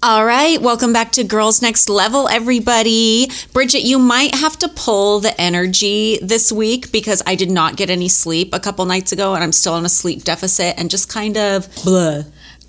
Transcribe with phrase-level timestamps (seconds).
[0.00, 3.32] All right, welcome back to Girls Next Level, everybody.
[3.52, 7.90] Bridget, you might have to pull the energy this week because I did not get
[7.90, 11.08] any sleep a couple nights ago and I'm still on a sleep deficit and just
[11.08, 12.22] kind of blah.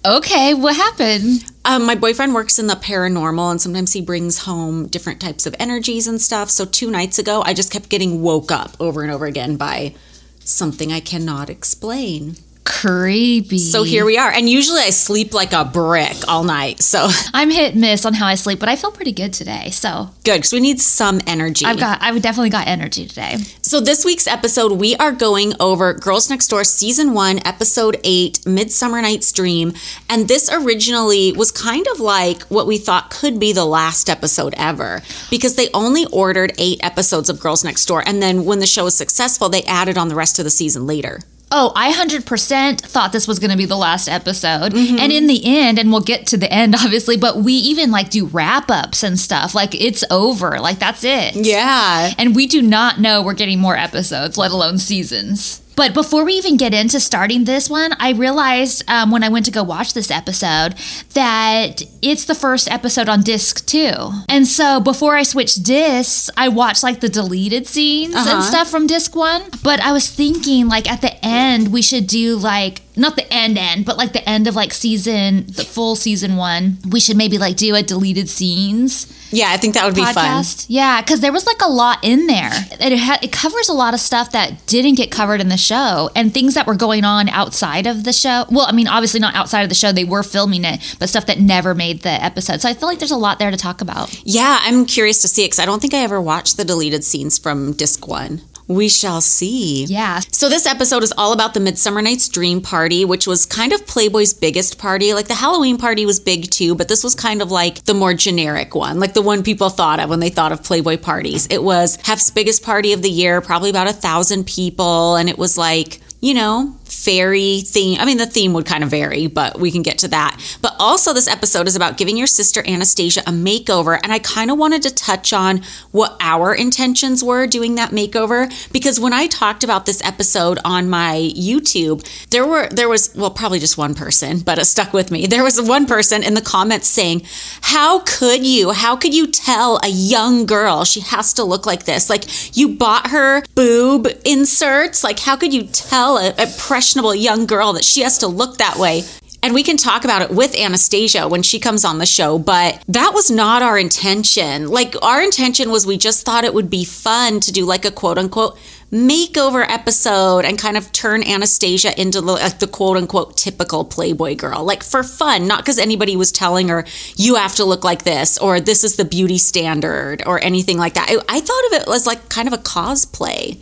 [0.03, 1.43] Okay, what happened?
[1.65, 5.55] Um, my boyfriend works in the paranormal and sometimes he brings home different types of
[5.59, 6.49] energies and stuff.
[6.49, 9.93] So, two nights ago, I just kept getting woke up over and over again by
[10.39, 12.37] something I cannot explain.
[12.69, 13.57] Creepy.
[13.57, 14.29] So here we are.
[14.31, 16.81] And usually I sleep like a brick all night.
[16.83, 19.71] So I'm hit and miss on how I sleep, but I feel pretty good today.
[19.71, 21.65] So good because we need some energy.
[21.65, 23.37] I've got, I've definitely got energy today.
[23.63, 28.45] So this week's episode, we are going over Girls Next Door season one, episode eight,
[28.45, 29.73] Midsummer Night's Dream.
[30.07, 34.53] And this originally was kind of like what we thought could be the last episode
[34.57, 38.03] ever because they only ordered eight episodes of Girls Next Door.
[38.05, 40.85] And then when the show was successful, they added on the rest of the season
[40.85, 41.19] later.
[41.51, 44.73] Oh, I 100% thought this was going to be the last episode.
[44.73, 44.99] Mm-hmm.
[44.99, 48.09] And in the end, and we'll get to the end obviously, but we even like
[48.09, 49.55] do wrap ups and stuff.
[49.55, 50.59] Like it's over.
[50.59, 51.35] Like that's it.
[51.35, 52.11] Yeah.
[52.17, 55.61] And we do not know we're getting more episodes, let alone seasons.
[55.79, 59.45] But before we even get into starting this one, I realized um, when I went
[59.45, 60.75] to go watch this episode
[61.13, 63.93] that it's the first episode on disc two.
[64.27, 68.29] And so before I switched discs, I watched like the deleted scenes uh-huh.
[68.29, 69.43] and stuff from disc one.
[69.63, 73.57] But I was thinking, like, at the end, we should do like not the end
[73.57, 77.37] end, but like the end of like season, the full season one, we should maybe
[77.37, 79.07] like do a deleted scenes.
[79.31, 80.67] Yeah, I think that would podcast.
[80.67, 80.75] be fun.
[80.75, 82.49] Yeah, because there was like a lot in there.
[82.79, 86.09] It ha- it covers a lot of stuff that didn't get covered in the show
[86.15, 88.45] and things that were going on outside of the show.
[88.49, 91.27] Well, I mean, obviously not outside of the show; they were filming it, but stuff
[91.27, 92.61] that never made the episode.
[92.61, 94.19] So I feel like there's a lot there to talk about.
[94.25, 97.03] Yeah, I'm curious to see it because I don't think I ever watched the deleted
[97.03, 98.41] scenes from disc one.
[98.69, 99.85] We shall see.
[99.85, 100.19] Yeah.
[100.31, 103.87] So this episode is all about the Midsummer Night's Dream party, which was kind of
[103.87, 105.11] Playboy's biggest party.
[105.15, 108.13] Like the Halloween party was big too, but this was kind of like the more
[108.13, 111.47] generic one, like the one people thought of when they thought of Playboy parties.
[111.49, 115.39] It was Hef's biggest party of the year, probably about a thousand people, and it
[115.39, 117.99] was like you know, fairy theme.
[117.99, 120.39] I mean, the theme would kind of vary, but we can get to that.
[120.61, 123.99] But also, this episode is about giving your sister Anastasia a makeover.
[124.01, 125.61] And I kind of wanted to touch on
[125.91, 128.49] what our intentions were doing that makeover.
[128.71, 133.31] Because when I talked about this episode on my YouTube, there were, there was, well,
[133.31, 135.27] probably just one person, but it stuck with me.
[135.27, 137.23] There was one person in the comments saying,
[137.61, 138.71] How could you?
[138.71, 142.09] How could you tell a young girl she has to look like this?
[142.09, 145.03] Like, you bought her boob inserts.
[145.03, 145.99] Like, how could you tell?
[145.99, 146.47] tell a,
[146.79, 149.03] impressionable young girl that she has to look that way.
[149.43, 152.81] And we can talk about it with Anastasia when she comes on the show, but
[152.87, 154.69] that was not our intention.
[154.69, 157.91] Like, our intention was we just thought it would be fun to do like a
[157.91, 158.57] quote unquote
[158.93, 164.35] makeover episode and kind of turn Anastasia into the, like the quote unquote typical Playboy
[164.37, 166.85] girl, like for fun, not because anybody was telling her,
[167.17, 170.93] you have to look like this or this is the beauty standard or anything like
[170.93, 171.09] that.
[171.09, 173.57] I, I thought of it as like kind of a cosplay.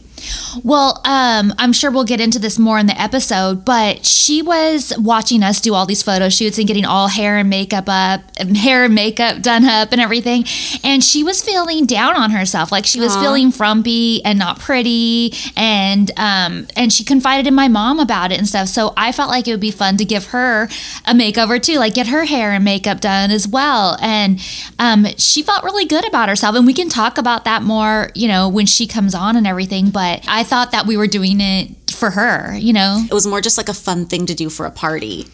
[0.63, 4.93] Well, um, I'm sure we'll get into this more in the episode, but she was
[4.97, 8.57] watching us do all these photo shoots and getting all hair and makeup up, and
[8.67, 10.45] hair and makeup done up and everything.
[10.83, 13.21] And she was feeling down on herself, like she was Aww.
[13.21, 15.33] feeling frumpy and not pretty.
[15.55, 18.67] And um, and she confided in my mom about it and stuff.
[18.67, 20.63] So I felt like it would be fun to give her
[21.05, 23.97] a makeover too, like get her hair and makeup done as well.
[24.01, 24.39] And
[24.79, 26.55] um, she felt really good about herself.
[26.55, 29.89] And we can talk about that more, you know, when she comes on and everything.
[29.89, 33.03] But I thought that we were doing it for her, you know?
[33.09, 35.27] It was more just like a fun thing to do for a party.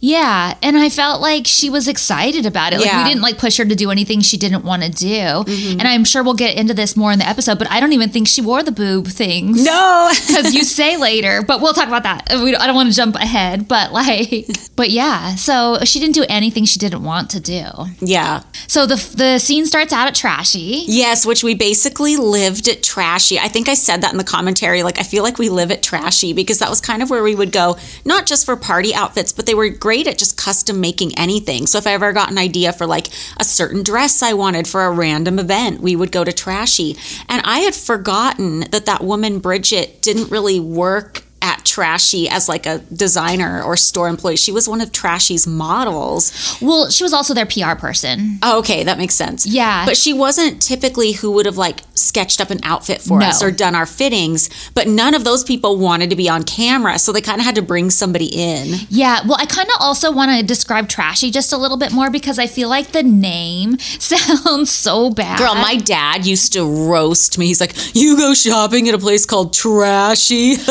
[0.00, 2.78] Yeah, and I felt like she was excited about it.
[2.78, 3.02] Like yeah.
[3.02, 5.06] we didn't like push her to do anything she didn't want to do.
[5.06, 5.80] Mm-hmm.
[5.80, 8.10] And I'm sure we'll get into this more in the episode, but I don't even
[8.10, 9.64] think she wore the boob things.
[9.64, 12.28] No, because you say later, but we'll talk about that.
[12.30, 14.46] We, I don't want to jump ahead, but like,
[14.76, 15.34] but yeah.
[15.36, 17.64] So she didn't do anything she didn't want to do.
[18.00, 18.42] Yeah.
[18.68, 20.84] So the the scene starts out at Trashy.
[20.86, 23.38] Yes, which we basically lived at Trashy.
[23.38, 24.82] I think I said that in the commentary.
[24.82, 27.34] Like I feel like we live at Trashy because that was kind of where we
[27.34, 31.16] would go, not just for party outfits, but they were great at just custom making
[31.16, 31.64] anything.
[31.64, 33.06] So if I ever got an idea for like
[33.38, 36.96] a certain dress I wanted for a random event, we would go to Trashy.
[37.28, 42.66] And I had forgotten that that woman Bridget didn't really work at Trashy as like
[42.66, 44.36] a designer or store employee.
[44.36, 46.58] She was one of Trashy's models.
[46.60, 48.38] Well, she was also their PR person.
[48.42, 49.46] Oh, okay, that makes sense.
[49.46, 49.84] Yeah.
[49.84, 53.26] But she wasn't typically who would have like sketched up an outfit for no.
[53.26, 56.98] us or done our fittings, but none of those people wanted to be on camera,
[56.98, 58.74] so they kind of had to bring somebody in.
[58.88, 62.10] Yeah, well, I kind of also want to describe Trashy just a little bit more
[62.10, 65.38] because I feel like the name sounds so bad.
[65.38, 67.46] Girl, my dad used to roast me.
[67.46, 70.56] He's like, "You go shopping at a place called Trashy."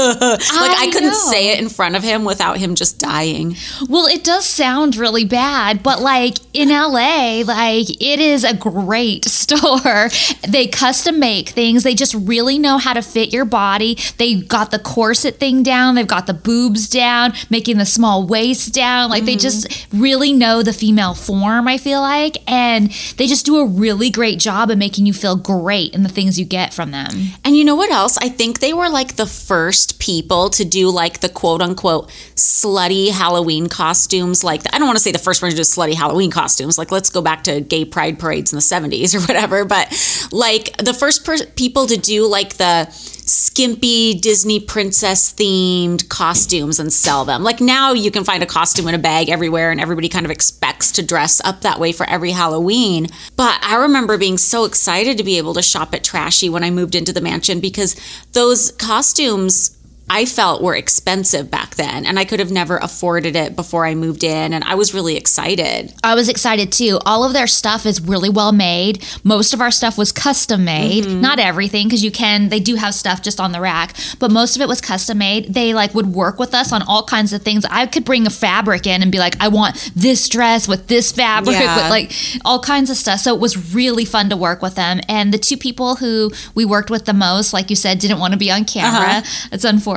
[0.56, 1.31] like I, I couldn't know.
[1.31, 3.56] say it in front of him without him just dying.
[3.90, 9.25] Well, it does sound really bad, but like in LA, like it is a great
[9.30, 10.10] store.
[10.48, 11.84] They custom make things.
[11.84, 13.98] They just really know how to fit your body.
[14.18, 15.96] They got the corset thing down.
[15.96, 19.10] They've got the boobs down, making the small waist down.
[19.10, 19.40] Like they mm-hmm.
[19.40, 22.38] just really know the female form, I feel like.
[22.48, 26.10] And they just do a really great job of making you feel great in the
[26.10, 27.10] things you get from them.
[27.44, 28.18] And you know what else?
[28.18, 33.12] I think they were like the first people to do like the quote unquote slutty
[33.12, 34.44] Halloween costumes.
[34.44, 36.78] Like, I don't want to say the first one to do slutty Halloween costumes.
[36.78, 39.66] Like, let's go back to gay pride parades in the 70s or whatever.
[39.66, 39.92] But
[40.32, 42.88] like the first per- people to do like the
[43.26, 47.44] skimpy Disney princess themed costumes and sell them.
[47.44, 50.32] Like now you can find a costume in a bag everywhere and everybody kind of
[50.32, 53.08] expects to dress up that way for every Halloween.
[53.36, 56.70] But I remember being so excited to be able to shop at Trashy when I
[56.70, 57.96] moved into the mansion because
[58.34, 59.76] those costumes
[60.10, 63.96] I felt were expensive back then and I could have never afforded it before I
[63.96, 65.94] moved in and I was really excited.
[66.04, 67.00] I was excited too.
[67.06, 69.04] All of their stuff is really well made.
[69.24, 71.06] Most of our stuff was custom made.
[71.06, 71.22] Mm-hmm.
[71.22, 74.56] Not everything, because you can, they do have stuff just on the rack, but most
[74.56, 75.54] of it was custom made.
[75.54, 77.66] They like would work with us on all kinds of things.
[77.66, 81.12] I could bring a fabric in and be like, I want this dress with this
[81.12, 81.78] fabric, Yeah.
[81.78, 82.12] with like
[82.46, 83.22] all kinds of stuff.
[83.22, 85.01] So it was really fun to work with them.
[85.10, 88.34] And the two people who we worked with the most, like you said, didn't want
[88.34, 88.69] to be on uh-huh.
[88.72, 89.24] camera.
[89.51, 89.95] It's unfortunate.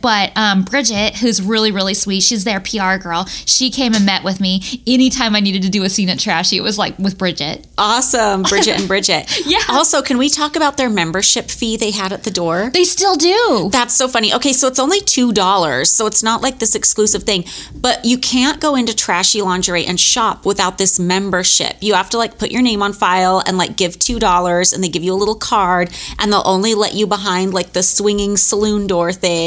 [0.00, 3.26] But um, Bridget, who's really, really sweet, she's their PR girl.
[3.26, 6.56] She came and met with me anytime I needed to do a scene at Trashy.
[6.56, 7.66] It was like with Bridget.
[7.76, 9.26] Awesome, Bridget and Bridget.
[9.48, 9.60] Yeah.
[9.70, 12.70] Also, can we talk about their membership fee they had at the door?
[12.74, 13.70] They still do.
[13.72, 14.34] That's so funny.
[14.34, 18.60] Okay, so it's only $2, so it's not like this exclusive thing, but you can't
[18.60, 21.76] go into Trashy Lingerie and shop without this membership.
[21.80, 24.88] You have to like put your name on file and like give $2 and they
[24.88, 28.86] give you a little card and they'll only let you behind like the swinging saloon
[28.86, 29.37] door thing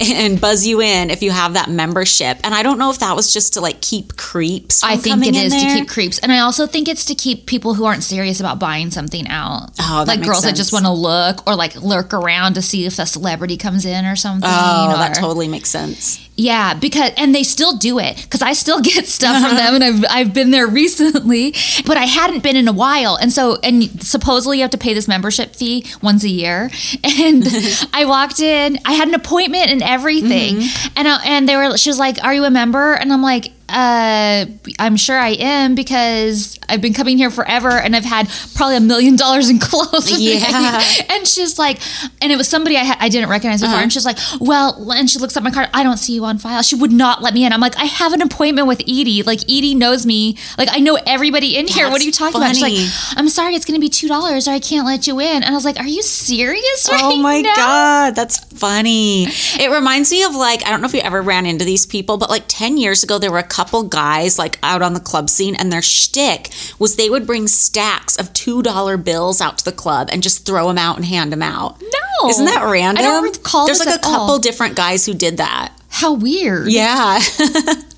[0.00, 2.38] and buzz you in if you have that membership.
[2.44, 4.82] And I don't know if that was just to like keep creeps.
[4.82, 6.18] I think it is to keep creeps.
[6.18, 9.70] And I also think it's to keep people who aren't serious about buying something out.
[9.80, 12.98] Oh, like girls that just want to look or like lurk around to see if
[12.98, 14.48] a celebrity comes in or something.
[14.50, 16.26] Oh, or, that totally makes sense.
[16.36, 19.84] Yeah, because and they still do it because I still get stuff from them, and
[19.84, 21.54] I've I've been there recently,
[21.86, 24.92] but I hadn't been in a while, and so and supposedly you have to pay
[24.92, 26.70] this membership fee once a year,
[27.02, 27.44] and
[27.92, 30.92] I walked in, I had an appointment and everything, mm-hmm.
[30.96, 33.52] and I, and they were she was like, "Are you a member?" And I'm like.
[33.68, 34.46] Uh,
[34.78, 38.80] I'm sure I am because I've been coming here forever and I've had probably a
[38.80, 40.18] million dollars in clothes.
[40.20, 40.80] Yeah.
[41.10, 41.78] and she's like,
[42.22, 43.78] and it was somebody I, ha- I didn't recognize before.
[43.78, 45.68] And she's like, well, and she looks at my card.
[45.74, 46.62] I don't see you on file.
[46.62, 47.52] She would not let me in.
[47.52, 49.22] I'm like, I have an appointment with Edie.
[49.22, 50.36] Like Edie knows me.
[50.58, 51.90] Like I know everybody in here.
[51.90, 52.54] what are you talking about?
[52.56, 55.20] She's like, I'm sorry, it's going to be two dollars, or I can't let you
[55.20, 55.42] in.
[55.42, 56.88] And I was like, Are you serious?
[56.90, 57.54] Right Oh my now?
[57.56, 59.24] God, that's funny.
[59.24, 62.16] It reminds me of like, I don't know if you ever ran into these people,
[62.16, 65.30] but like 10 years ago, there were a couple guys like out on the club
[65.30, 69.72] scene, and their shtick was they would bring stacks of $2 bills out to the
[69.72, 71.80] club and just throw them out and hand them out.
[71.80, 72.28] No.
[72.28, 73.02] Isn't that random?
[73.02, 74.12] I don't recall There's like a at all.
[74.26, 75.72] couple different guys who did that.
[75.88, 76.68] How weird.
[76.68, 77.20] Yeah.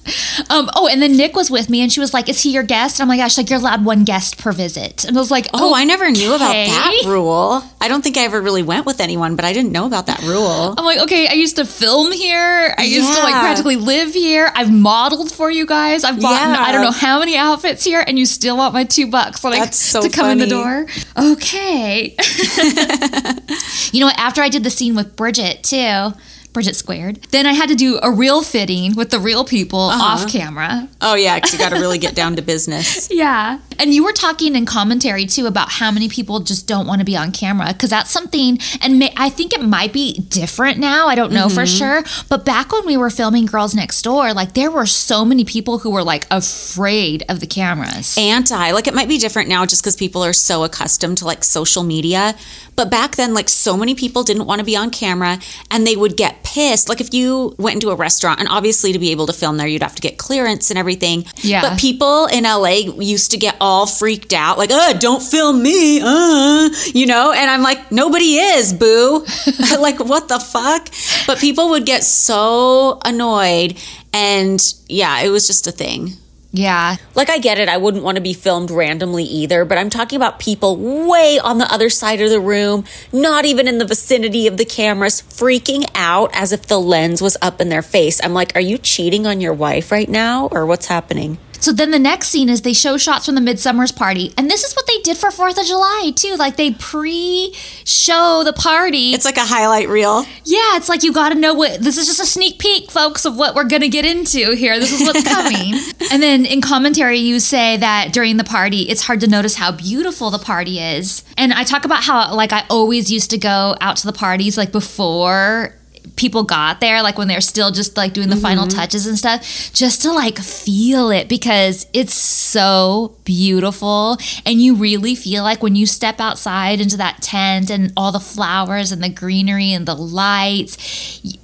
[0.50, 0.68] Um.
[0.74, 2.98] Oh, and then Nick was with me, and she was like, "Is he your guest?"
[2.98, 5.46] And I'm like, "Gosh, like you're allowed one guest per visit." And I was like,
[5.54, 7.62] Oh, I never knew about that rule.
[7.80, 10.20] I don't think I ever really went with anyone, but I didn't know about that
[10.22, 10.74] rule.
[10.76, 12.74] I'm like, okay, I used to film here.
[12.76, 14.50] I used to like practically live here.
[14.54, 16.04] I've modeled for you guys.
[16.04, 16.56] I've bought Yeah.
[16.60, 19.60] I don't know how many outfits here, and you still want my two bucks like,
[19.60, 20.86] That's so to come in the door.
[21.16, 22.16] Okay.
[23.92, 24.18] you know what?
[24.18, 26.12] After I did the scene with Bridget too,
[26.52, 27.22] Bridget squared.
[27.30, 30.02] Then I had to do a real fitting with the real people Uh-huh.
[30.24, 30.88] off camera.
[31.00, 33.08] Oh, yeah, because you got to really get down to business.
[33.18, 33.58] Yeah.
[33.80, 37.04] And you were talking in commentary too about how many people just don't want to
[37.04, 41.06] be on camera because that's something, and may, I think it might be different now.
[41.08, 42.02] I don't know for sure.
[42.28, 45.78] But back when we were filming Girls Next Door, like there were so many people
[45.78, 48.16] who were like afraid of the cameras.
[48.18, 51.42] anti like it might be different now just because people are so accustomed to like
[51.44, 52.34] social media
[52.76, 55.38] but back then like so many people didn't want to be on camera
[55.70, 56.88] and they would get pissed.
[56.88, 59.66] Like if you went into a restaurant and obviously to be able to film there
[59.66, 61.24] you'd have to get clearance and everything.
[61.42, 61.62] Yeah.
[61.62, 66.00] but people in la used to get all freaked out like uh don't film me
[66.02, 67.32] uh you know?
[67.32, 69.24] And i'm like nobody is boo.
[69.78, 70.88] Like what the fuck?
[71.26, 73.78] But people would get so annoyed
[74.12, 76.12] and yeah it was just a thing
[76.50, 76.96] yeah.
[77.14, 77.68] like, I get it.
[77.68, 81.58] I wouldn't want to be filmed randomly either, but I'm talking about people way on
[81.58, 85.84] the other side of the room, not even in the vicinity of the cameras, freaking
[85.94, 88.20] out as if the lens was up in their face.
[88.22, 91.38] I'm like, are you cheating on your wife right now, or what's happening?
[91.60, 94.32] So then the next scene is they show shots from the Midsummer's party.
[94.36, 96.36] And this is what they did for Fourth of July too.
[96.36, 99.12] Like they pre-show the party.
[99.12, 100.24] It's like a highlight reel.
[100.44, 102.06] yeah, it's like you got to know what this is.
[102.06, 104.78] Just a sneak peek, folks, of what we're gonna get into here.
[104.78, 105.74] This is what's coming.
[106.10, 109.72] and then in commentary, you say that during the party, it's hard to notice how
[109.72, 111.24] beautiful the party is.
[111.36, 114.56] And I talk about how like I always used to go out to the parties
[114.56, 115.74] like before
[116.16, 118.78] people got there like when they're still just like doing the final mm-hmm.
[118.78, 124.16] touches and stuff just to like feel it because it's so beautiful.
[124.44, 128.20] And you really feel like when you step outside into that tent and all the
[128.20, 130.76] flowers and the greenery and the lights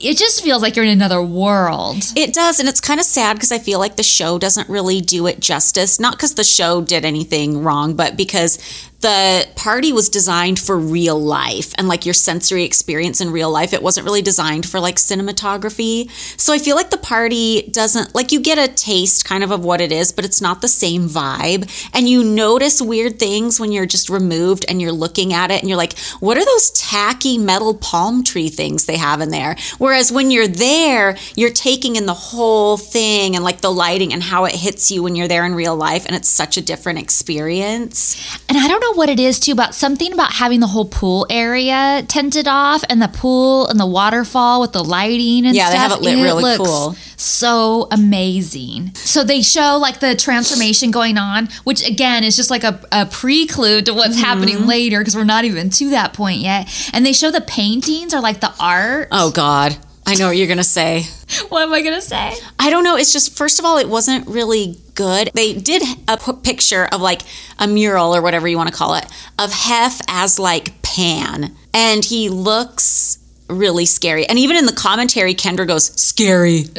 [0.01, 1.97] it just feels like you're in another world.
[2.17, 5.01] It does, and it's kind of sad because I feel like the show doesn't really
[5.01, 5.99] do it justice.
[6.01, 8.59] Not because the show did anything wrong, but because
[9.05, 13.75] the party was designed for real life and like your sensory experience in real life.
[13.75, 16.11] It wasn't really designed for like cinematography.
[16.41, 19.63] So I feel like the party doesn't like you get a taste kind of of
[19.63, 21.71] what it is, but it's not the same vibe.
[21.93, 25.69] And you notice weird things when you're just removed and you're looking at it and
[25.69, 29.55] you're like, what are those tacky metal palm tree things they have in there?
[29.77, 34.23] Whereas when you're there, you're taking in the whole thing and like the lighting and
[34.23, 36.07] how it hits you when you're there in real life.
[36.07, 38.17] And it's such a different experience.
[38.49, 41.27] And I don't know what it is too, about something about having the whole pool
[41.31, 45.77] area tented off and the pool and the waterfall with the lighting and Yeah, they
[45.77, 46.97] have it lit really looks cool.
[47.17, 48.95] So amazing.
[48.95, 53.07] So they show like the transformation going on, which again is just like a, a
[53.07, 54.25] prelude to what's Mm-hmm.
[54.25, 56.69] happening later because we're not even to that point yet.
[56.93, 59.09] And they show the paintings or like the art.
[59.11, 59.77] Oh, God.
[60.07, 61.07] I know what you're going to say.
[61.49, 62.35] What am I gonna say?
[62.59, 62.97] I don't know.
[62.97, 65.31] It's just, first of all, it wasn't really good.
[65.35, 67.23] They did a p- picture of like
[67.59, 69.07] a mural or whatever you want to call it
[69.39, 71.55] of Hef as like Pan.
[71.73, 73.19] And he looks
[73.49, 74.27] really scary.
[74.27, 76.65] And even in the commentary, Kendra goes, scary.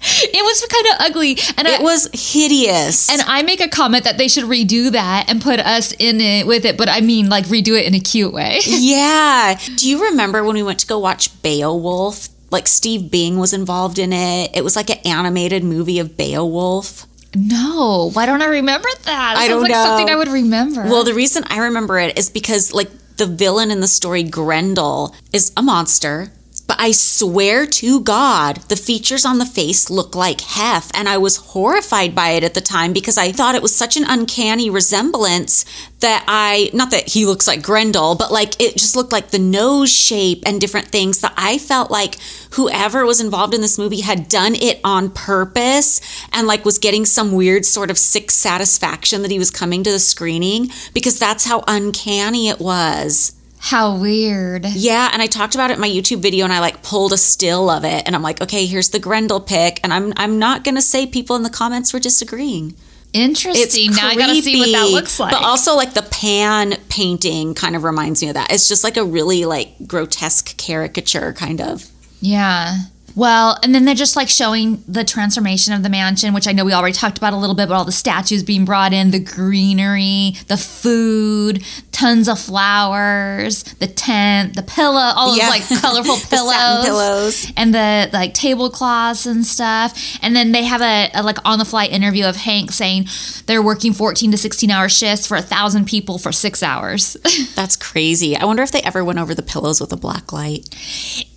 [0.22, 3.10] It was kind of ugly, and I, It was hideous.
[3.10, 6.46] And I make a comment that they should redo that and put us in it
[6.46, 8.60] with it, but I mean like redo it in a cute way.
[8.64, 9.58] yeah.
[9.76, 12.28] Do you remember when we went to go watch Beowulf?
[12.50, 14.50] Like Steve Bing was involved in it.
[14.54, 17.06] It was like an animated movie of Beowulf.
[17.34, 19.36] No, why don't I remember that?
[19.36, 19.84] It I don't like know.
[19.84, 20.82] something I would remember.
[20.82, 25.14] Well, the reason I remember it is because like the villain in the story Grendel
[25.32, 26.32] is a monster.
[26.70, 30.88] But I swear to God, the features on the face look like Hef.
[30.94, 33.96] And I was horrified by it at the time because I thought it was such
[33.96, 35.64] an uncanny resemblance
[35.98, 39.38] that I, not that he looks like Grendel, but like it just looked like the
[39.40, 42.18] nose shape and different things that I felt like
[42.52, 46.00] whoever was involved in this movie had done it on purpose
[46.32, 49.90] and like was getting some weird sort of sick satisfaction that he was coming to
[49.90, 53.39] the screening because that's how uncanny it was.
[53.62, 54.64] How weird.
[54.64, 57.18] Yeah, and I talked about it in my YouTube video and I like pulled a
[57.18, 60.64] still of it and I'm like, okay, here's the Grendel pick and I'm I'm not
[60.76, 62.74] to say people in the comments were disagreeing.
[63.12, 63.62] Interesting.
[63.62, 64.02] It's Interesting.
[64.02, 65.32] Now I gotta see what that looks like.
[65.32, 68.50] But also like the pan painting kind of reminds me of that.
[68.50, 71.86] It's just like a really like grotesque caricature kind of.
[72.20, 72.76] yeah.
[73.16, 76.64] Well, and then they're just like showing the transformation of the mansion, which I know
[76.64, 79.18] we already talked about a little bit, but all the statues being brought in, the
[79.18, 85.50] greenery, the food, tons of flowers, the tent, the pillow, all Yeah.
[85.50, 87.52] those like colorful The pillows, pillows.
[87.56, 90.18] and the like tablecloths and stuff.
[90.22, 93.06] And then they have a, a like on the fly interview of Hank saying
[93.46, 97.16] they're working 14 to 16 hour shifts for a thousand people for six hours.
[97.54, 98.36] That's crazy.
[98.36, 100.68] I wonder if they ever went over the pillows with a black light.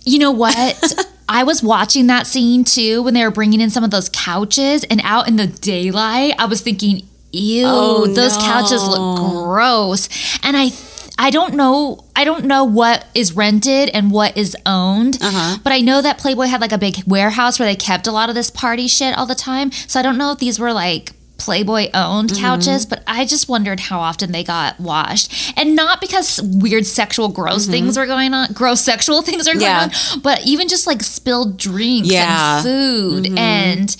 [0.06, 0.94] You know what?
[1.28, 4.84] I was watching that scene too when they were bringing in some of those couches,
[4.84, 7.02] and out in the daylight, I was thinking,
[7.32, 10.08] "Ew, Oh, those couches look gross."
[10.42, 10.70] And I,
[11.18, 15.58] I don't know, I don't know what is rented and what is owned, Uh-huh.
[15.64, 18.28] but I know that Playboy had like a big warehouse where they kept a lot
[18.28, 19.70] of this party shit all the time.
[19.72, 21.12] So I don't know if these were like.
[21.36, 22.40] Playboy owned Mm-hmm.
[22.42, 25.52] couches, but I just wondered how often they got washed.
[25.58, 29.64] And not because weird sexual gross things were going on, gross sexual things are going
[29.64, 29.90] Mm-hmm.
[30.10, 30.14] Yeah.
[30.14, 32.62] on, but even just like spilled drinks Yeah.
[32.62, 32.66] Mm-hmm.
[32.68, 33.96] and food and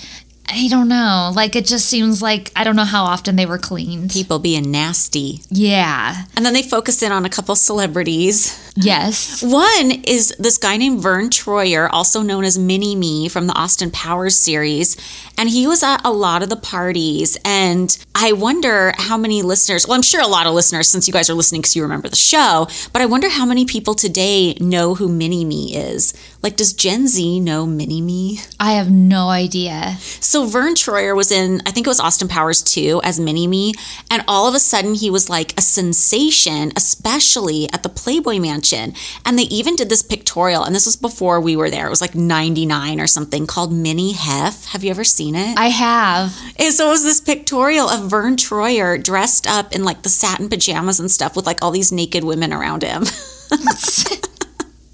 [0.48, 1.32] I don't know.
[1.34, 4.10] Like it just seems like I don't know how often they were cleaned.
[4.10, 5.40] People being nasty.
[5.50, 6.24] Yeah.
[6.36, 8.60] And then they focus in on a couple celebrities.
[8.76, 9.42] Yes.
[9.42, 13.90] One is this guy named Vern Troyer, also known as Mini Me from the Austin
[13.90, 14.96] Powers series.
[15.38, 17.36] And he was at a lot of the parties.
[17.44, 21.12] And I wonder how many listeners, well, I'm sure a lot of listeners, since you
[21.12, 24.54] guys are listening because you remember the show, but I wonder how many people today
[24.54, 26.12] know who Mini Me is.
[26.42, 28.40] Like, does Gen Z know Mini Me?
[28.60, 29.96] I have no idea.
[30.20, 33.74] So Vern Troyer was in, I think it was Austin Powers 2 as Mini Me,
[34.10, 38.94] and all of a sudden he was like a sensation, especially at the Playboy Mansion.
[39.24, 41.86] And they even did this pictorial, and this was before we were there.
[41.86, 44.64] It was like 99 or something called Mini Hef.
[44.66, 45.56] Have you ever seen it?
[45.56, 46.36] I have.
[46.58, 50.48] And so it was this pictorial of Vern Troyer dressed up in like the satin
[50.48, 53.04] pajamas and stuff with like all these naked women around him.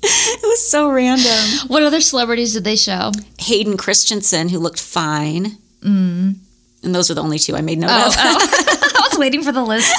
[0.03, 1.69] it was so random.
[1.69, 3.13] What other celebrities did they show?
[3.39, 5.59] Hayden Christensen, who looked fine.
[5.83, 6.37] Mm.
[6.83, 8.15] And those are the only two I made note Oh, of.
[8.17, 8.49] Oh.
[8.97, 9.93] I was waiting for the list.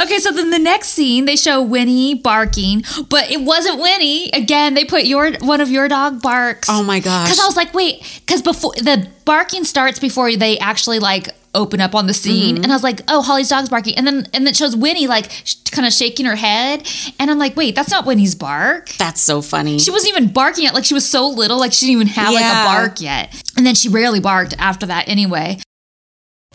[0.00, 4.30] okay, so then the next scene they show Winnie barking, but it wasn't Winnie.
[4.30, 6.68] Again, they put your one of your dog barks.
[6.70, 7.26] Oh my gosh.
[7.28, 11.80] Because I was like, wait, because before the barking starts before they actually like open
[11.80, 12.64] up on the scene, Mm-hmm.
[12.64, 15.06] and I was like, oh, Holly's dog's barking, and then and then it shows Winnie
[15.06, 16.86] like sh- kind of shaking her head,
[17.18, 18.88] and I'm like, wait, that's not Winnie's bark.
[18.98, 19.78] That's so funny.
[19.78, 20.74] She wasn't even barking yet.
[20.74, 23.34] Like she was so little, like she didn't even have like a bark yet.
[23.56, 25.58] And then she rarely barked after that anyway.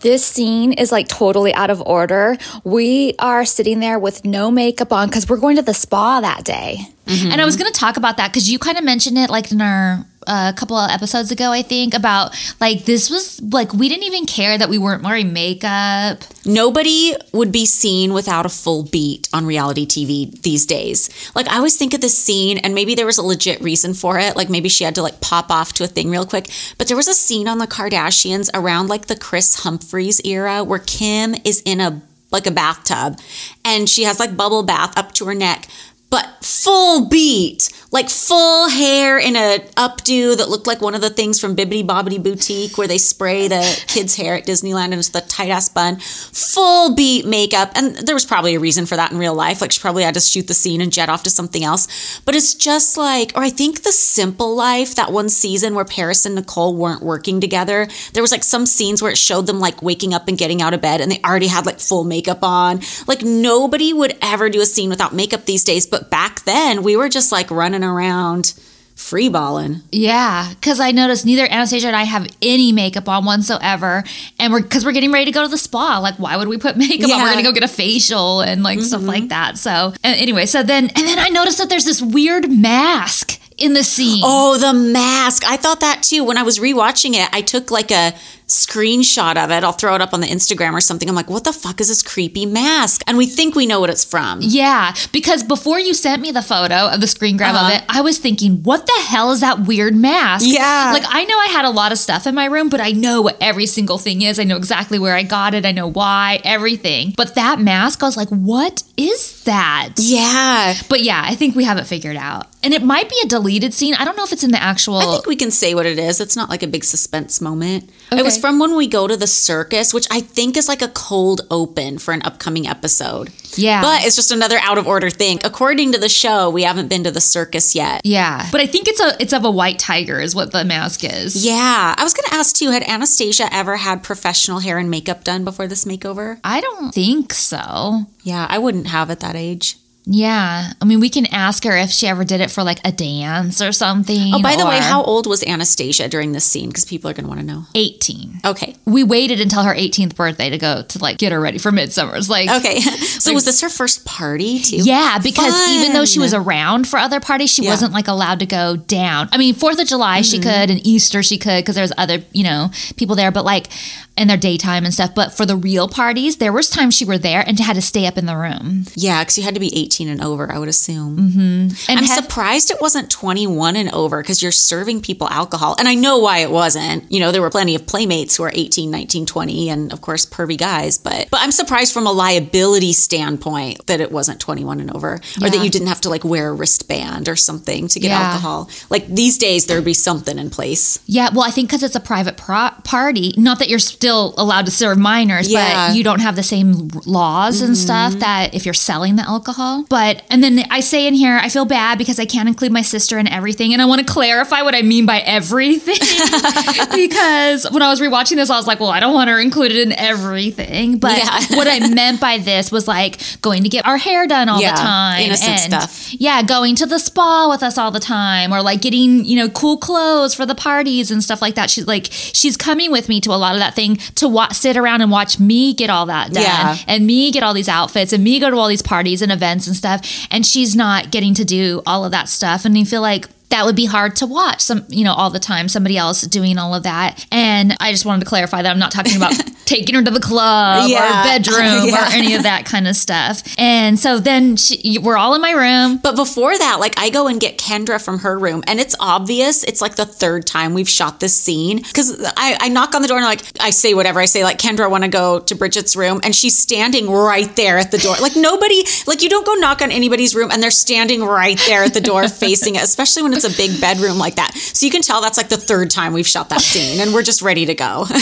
[0.02, 2.36] This scene is like totally out of order.
[2.64, 6.42] We are sitting there with no makeup on because we're going to the spa that
[6.44, 6.78] day.
[7.10, 9.50] And I was going to talk about that because you kind of mentioned it like
[9.50, 13.88] in our uh, couple of episodes ago, I think, about like this was like we
[13.88, 16.22] didn't even care that we weren't wearing makeup.
[16.44, 21.10] Nobody would be seen without a full beat on reality TV these days.
[21.34, 24.18] Like I always think of this scene and maybe there was a legit reason for
[24.18, 24.36] it.
[24.36, 26.48] Like maybe she had to like pop off to a thing real quick.
[26.78, 30.78] But there was a scene on the Kardashians around like the Kris Humphries era where
[30.78, 33.18] Kim is in a like a bathtub
[33.64, 35.66] and she has like bubble bath up to her neck.
[36.10, 41.10] But full beat, like full hair in a updo that looked like one of the
[41.10, 45.08] things from Bibbidi Bobbidi Boutique where they spray the kids' hair at Disneyland and it's
[45.08, 45.96] the tight ass bun.
[45.96, 47.72] Full beat makeup.
[47.74, 49.60] And there was probably a reason for that in real life.
[49.60, 52.20] Like she probably had to shoot the scene and jet off to something else.
[52.24, 56.24] But it's just like, or I think The Simple Life, that one season where Paris
[56.24, 59.82] and Nicole weren't working together, there was like some scenes where it showed them like
[59.82, 62.80] waking up and getting out of bed and they already had like full makeup on.
[63.08, 65.86] Like nobody would ever do a scene without makeup these days.
[65.86, 68.54] But back then, we were just like running around
[69.00, 69.80] free balling.
[69.90, 74.04] Yeah, because I noticed neither Anastasia and I have any makeup on whatsoever,
[74.38, 75.98] and we're because we're getting ready to go to the spa.
[75.98, 77.22] Like, why would we put makeup on?
[77.22, 79.28] We're gonna go get a facial and like stuff like mm-hmm.
[79.28, 79.58] that.
[79.58, 83.84] So anyway, so then and then I noticed that there's this weird mask in the
[83.84, 84.22] scene.
[84.24, 85.44] Oh, the mask.
[85.46, 86.24] I thought that too.
[86.24, 88.14] When I was rewatching it, I took like a
[88.50, 89.64] screenshot of it.
[89.64, 91.08] I'll throw it up on the Instagram or something.
[91.08, 93.02] I'm like, what the fuck is this creepy mask?
[93.06, 94.40] And we think we know what it's from.
[94.42, 97.66] Yeah, because before you sent me the photo of the screen grab Uh-huh.
[97.76, 100.46] of it, I was thinking, what the hell is that weird mask?
[100.48, 100.90] Yeah.
[100.92, 103.22] Like, I know I had a lot of stuff in my room, but I know
[103.22, 104.38] what every single thing is.
[104.38, 105.64] I know exactly where I got it.
[105.64, 107.14] I know why, everything.
[107.16, 109.90] But that mask, I was like, what is that?
[109.98, 110.74] Yeah.
[110.88, 112.46] But yeah, I think we have it figured out.
[112.62, 113.94] And it might be a deleted scene.
[113.94, 114.96] I don't know if it's in the actual.
[114.98, 116.20] I think we can say what it is.
[116.20, 117.88] It's not like a big suspense moment.
[118.12, 118.39] It was Okay.
[118.40, 121.98] From when we go to the circus, which I think is like a cold open
[121.98, 123.30] for an upcoming episode.
[123.56, 123.82] Yeah.
[123.82, 125.40] But it's just another out of order thing.
[125.44, 128.00] According to the show, we haven't been to the circus yet.
[128.04, 131.04] yeah, but I think it's a it's of a white tiger is what the mask
[131.04, 131.44] is.
[131.44, 131.94] Yeah.
[131.96, 135.44] I was going to ask too had Anastasia ever had professional hair and makeup done
[135.44, 136.40] before this makeover?
[136.44, 138.06] I don't think so.
[138.22, 139.76] Yeah, I wouldn't have at that age.
[140.12, 140.72] Yeah.
[140.80, 143.62] I mean, we can ask her if she ever did it for like a dance
[143.62, 144.34] or something.
[144.34, 146.68] Oh, by the way, how old was Anastasia during this scene?
[146.68, 147.62] Because people are going to want to know.
[147.76, 148.40] 18.
[148.44, 148.74] Okay.
[148.86, 152.28] We waited until her 18th birthday to go to like get her ready for Midsummer's.
[152.28, 152.80] Like, Okay.
[152.80, 154.78] so was this her first party too?
[154.78, 157.70] Yeah, because even though she was around for other parties, she Yeah.
[157.70, 159.28] wasn't like allowed to go down.
[159.30, 160.50] I mean, Fourth of July she mm-hmm.
[160.50, 163.68] could, and Easter she could because there's other you know people there, but like
[164.16, 165.14] in their daytime and stuff.
[165.14, 168.06] But for the real parties, there was times she were there and had to stay
[168.06, 168.84] up in the room.
[168.94, 171.16] Yeah, because you had to be 18 and over, I would assume.
[171.16, 171.90] Mm-hmm.
[171.90, 175.74] And I'm had- surprised it wasn't 21 and over because you're serving people alcohol.
[175.78, 177.10] And I know why it wasn't.
[177.10, 180.26] You know, there were plenty of playmates who are 18, 19, 20, and of course,
[180.26, 180.98] pervy guys.
[180.98, 185.50] But but I'm surprised from a liability standpoint that it wasn't 21 and over or
[185.50, 188.20] that you didn't have to like wear a wristband or something to get Yeah.
[188.20, 188.68] alcohol.
[188.90, 190.98] Like these days, there'd be something in place.
[191.06, 194.66] yeah, well, I think because it's a private pro- party, not that you're still allowed
[194.66, 195.60] to serve minors, Yeah.
[195.60, 195.88] Mm-hmm.
[195.92, 199.84] but you don't have the same laws and stuff that if you're selling the alcohol.
[199.88, 202.82] But and then I say in here, I feel bad because I can't include my
[202.82, 205.96] sister in everything, and I want to clarify what I mean by everything
[206.92, 209.78] because when I was rewatching this, I was like, well, I don't want her included
[209.78, 211.40] in everything, but Yeah.
[211.56, 214.72] what I meant by this was like going to get our hair done all Yeah,
[214.74, 216.12] the time, innocent and stuff.
[216.14, 219.48] yeah, going to the spa with us all the time, or like getting you know
[219.48, 221.70] cool clothes for the parties and stuff like that.
[221.70, 224.76] She's like she's coming with me to a lot of that thing to wa- sit
[224.76, 226.76] around and watch me get all that done, Yeah.
[226.86, 229.66] and me get all these outfits, and me go to all these parties and events
[229.66, 230.00] and stuff,
[230.30, 233.28] and she's not getting to do all of that stuff, and you feel like.
[233.50, 236.56] That would be hard to watch some, you know, all the time, somebody else doing
[236.58, 237.26] all of that.
[237.30, 239.32] And I just wanted to clarify that I'm not talking about
[239.64, 241.20] taking her to the club Yeah.
[241.20, 242.08] or bedroom Yeah.
[242.08, 243.42] or any of that kind of stuff.
[243.58, 245.98] And so then she, we're all in my room.
[245.98, 249.64] But before that, like I go and get Kendra from her room, and it's obvious.
[249.64, 253.08] It's like the third time we've shot this scene because I, I knock on the
[253.08, 255.54] door and like I say whatever I say, like Kendra, I want to go to
[255.54, 258.16] Bridget's room, and she's standing right there at the door.
[258.20, 261.82] Like nobody, like you don't go knock on anybody's room, and they're standing right there
[261.82, 264.54] at the door facing it, especially when it's a big bedroom like that.
[264.54, 267.22] So you can tell that's like the third time we've shot that scene, and we're
[267.22, 268.06] just ready to go.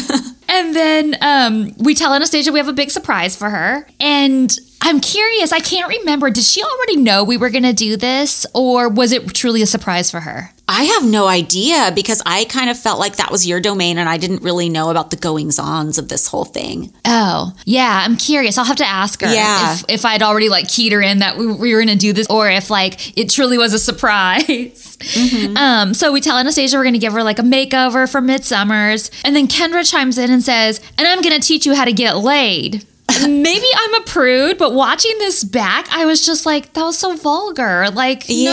[0.49, 3.87] And then um, we tell Anastasia we have a big surprise for her.
[4.01, 4.51] And
[4.81, 8.47] I'm curious, I can't remember, did she already know we were going to do this
[8.55, 10.51] or was it truly a surprise for her?
[10.71, 14.07] I have no idea because I kind of felt like that was your domain, and
[14.07, 16.93] I didn't really know about the goings ons of this whole thing.
[17.07, 18.59] Oh, yeah, I'm curious.
[18.59, 19.73] I'll have to ask her Yeah.
[19.75, 22.13] if, if I'd already like keyed her in that we, we were going to do
[22.13, 24.99] this or if like it truly was a surprise.
[25.57, 29.11] Um, so we tell Anastasia we're going to give her like a makeover for Midsummer's.
[29.25, 31.93] And then Kendra chimes in and says, and I'm going to teach you how to
[31.93, 32.85] get laid.
[33.27, 37.17] Maybe I'm a prude, but watching this back, I was just like, that was so
[37.17, 37.91] vulgar.
[37.91, 38.51] Like, Yeah.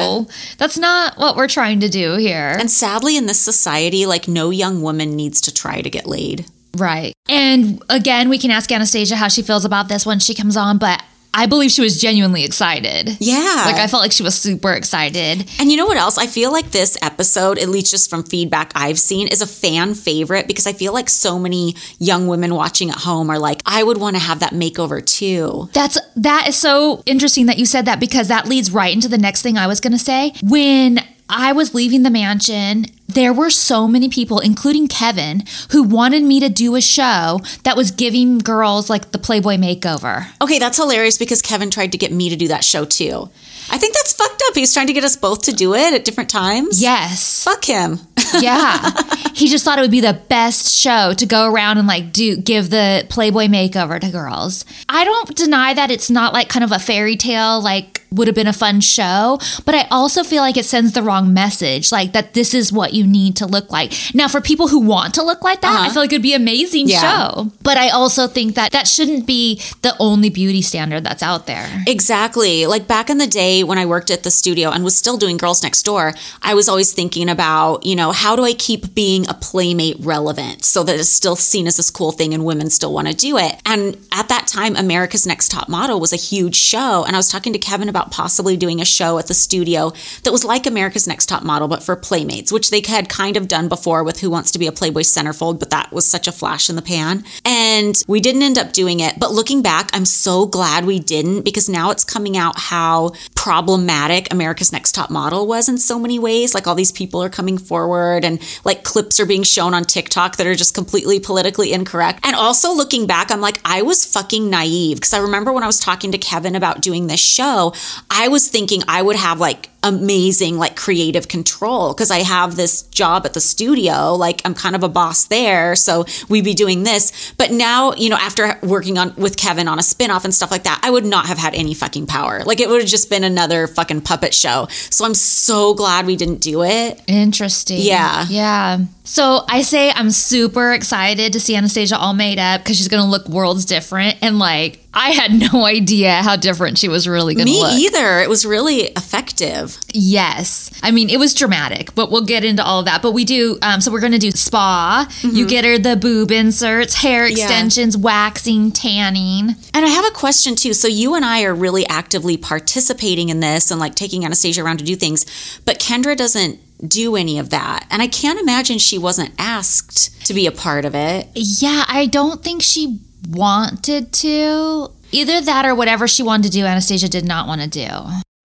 [0.00, 2.56] no, that's not what we're trying to do here.
[2.58, 6.46] And sadly, in this society, like no young woman needs to try to get laid.
[6.76, 7.12] Right.
[7.28, 10.78] And again, we can ask Anastasia how she feels about this when she comes on,
[10.78, 11.02] but
[11.34, 13.16] I believe she was genuinely excited.
[13.20, 13.64] Yeah.
[13.66, 15.50] Like I felt like she was super excited.
[15.58, 16.16] and you know what else?
[16.18, 19.94] I feel like this episode, at least just from feedback I've seen, is a fan
[19.94, 23.82] favorite because I feel like so many young women watching at home are like, I
[23.82, 25.68] would want to have that makeover too.
[25.72, 29.18] That's that is so interesting that you said that because that leads right into the
[29.18, 30.32] next thing I was to say.
[30.42, 36.22] When I was leaving the mansion, there were so many people, including Kevin, who wanted
[36.22, 40.26] me to do a show that was giving girls like the Playboy makeover.
[40.42, 43.30] Okay, that's hilarious because Kevin tried to get me to do that show too.
[43.70, 44.54] I think that's fucked up.
[44.54, 46.82] He's trying to get us both to do it at different times.
[46.82, 47.44] Yes.
[47.44, 48.00] Fuck him.
[48.40, 48.90] Yeah.
[49.32, 52.36] he just thought it would be the best show to go around and like do
[52.36, 54.64] give the Playboy makeover to girls.
[54.88, 58.34] I don't deny that it's not like kind of a fairy tale like would have
[58.34, 62.12] been a fun show, but I also feel like it sends the wrong message like
[62.12, 63.92] that this is what you need to look like.
[64.14, 65.90] Now for people who want to look like that, I uh-huh.
[65.90, 67.00] feel like it'd be an amazing Yeah.
[67.00, 67.50] show.
[67.62, 71.68] But I also think that that shouldn't be the only beauty standard that's out there.
[71.86, 72.66] Exactly.
[72.66, 75.36] Like back in the day when I worked at the studio and was still doing
[75.36, 79.28] Girls Next Door, I was always thinking about, you know, how do I keep being
[79.28, 82.92] a playmate relevant so that it's still seen as this cool thing and women still
[82.92, 83.60] want to do it.
[83.66, 87.04] And at that time, America's Next Top Model was a huge show.
[87.04, 90.32] And I was talking to Kevin about possibly doing a show at the studio that
[90.32, 93.68] was like America's Next Top Model, but for playmates, which they had kind of done
[93.68, 96.68] before with Who Wants to Be a Playboy Centerfold, but that was such a flash
[96.68, 97.24] in the pan.
[97.44, 99.18] And we didn't end up doing it.
[99.18, 104.32] But looking back, I'm so glad we didn't because now it's coming out how problematic
[104.32, 106.54] America's Next Top Model was in so many ways.
[106.54, 110.36] Like all these people are coming forward and like clips are being shown on TikTok
[110.36, 112.20] that are just completely politically incorrect.
[112.22, 115.66] And also looking back, I'm like, I was fucking naive because I remember when I
[115.66, 117.74] was talking to Kevin about doing this show,
[118.10, 122.82] I was thinking I would have like amazing like creative control because I have this
[122.82, 126.82] job at the studio like I'm kind of a boss there so we'd be doing
[126.82, 130.50] this but now you know after working on with Kevin on a spin-off and stuff
[130.50, 133.08] like that I would not have had any fucking power like it would have just
[133.10, 137.78] been another fucking puppet show so I'm so glad we didn't do it Interesting.
[137.80, 138.26] Yeah.
[138.28, 138.78] Yeah.
[139.04, 143.02] So I say I'm super excited to see Anastasia all made up because she's going
[143.02, 144.16] to look worlds different.
[144.22, 147.74] And like, I had no idea how different she was really going to look.
[147.74, 150.70] me either it was really effective Yes.
[150.82, 153.00] I mean, it was dramatic, but we'll get into all of that.
[153.02, 155.08] But we do, um, so we're going to do spa.
[155.22, 157.44] You get her the boob inserts, hair Yeah.
[157.44, 159.54] extensions, waxing, tanning.
[159.72, 160.74] And I have a question too.
[160.74, 164.78] So you and I are really actively participating in this and like taking Anastasia around
[164.78, 165.24] to do things,
[165.64, 166.58] but Kendra doesn't
[166.88, 167.86] do any of that.
[167.90, 171.28] And I can't imagine she wasn't asked to be a part of it.
[171.34, 172.98] Yeah, I don't think she
[173.30, 174.88] wanted to.
[175.12, 177.88] Either that or whatever she wanted to do, Anastasia did not want to do.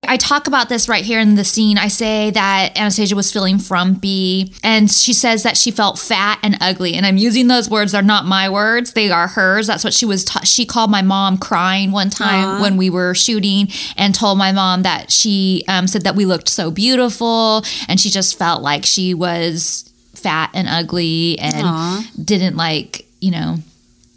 [0.07, 1.77] I talk about this right here in the scene.
[1.77, 6.57] I say that Anastasia was feeling frumpy, and she says that she felt fat and
[6.61, 6.95] ugly.
[6.95, 9.67] And I'm using those words; they're not my words; they are hers.
[9.67, 10.23] That's what she was.
[10.23, 14.53] Ta- she called my mom crying one time when we were shooting, and told my
[14.53, 18.85] mom that she um, said that we looked so beautiful, and she just felt like
[18.85, 23.57] she was fat and ugly, and didn't like you know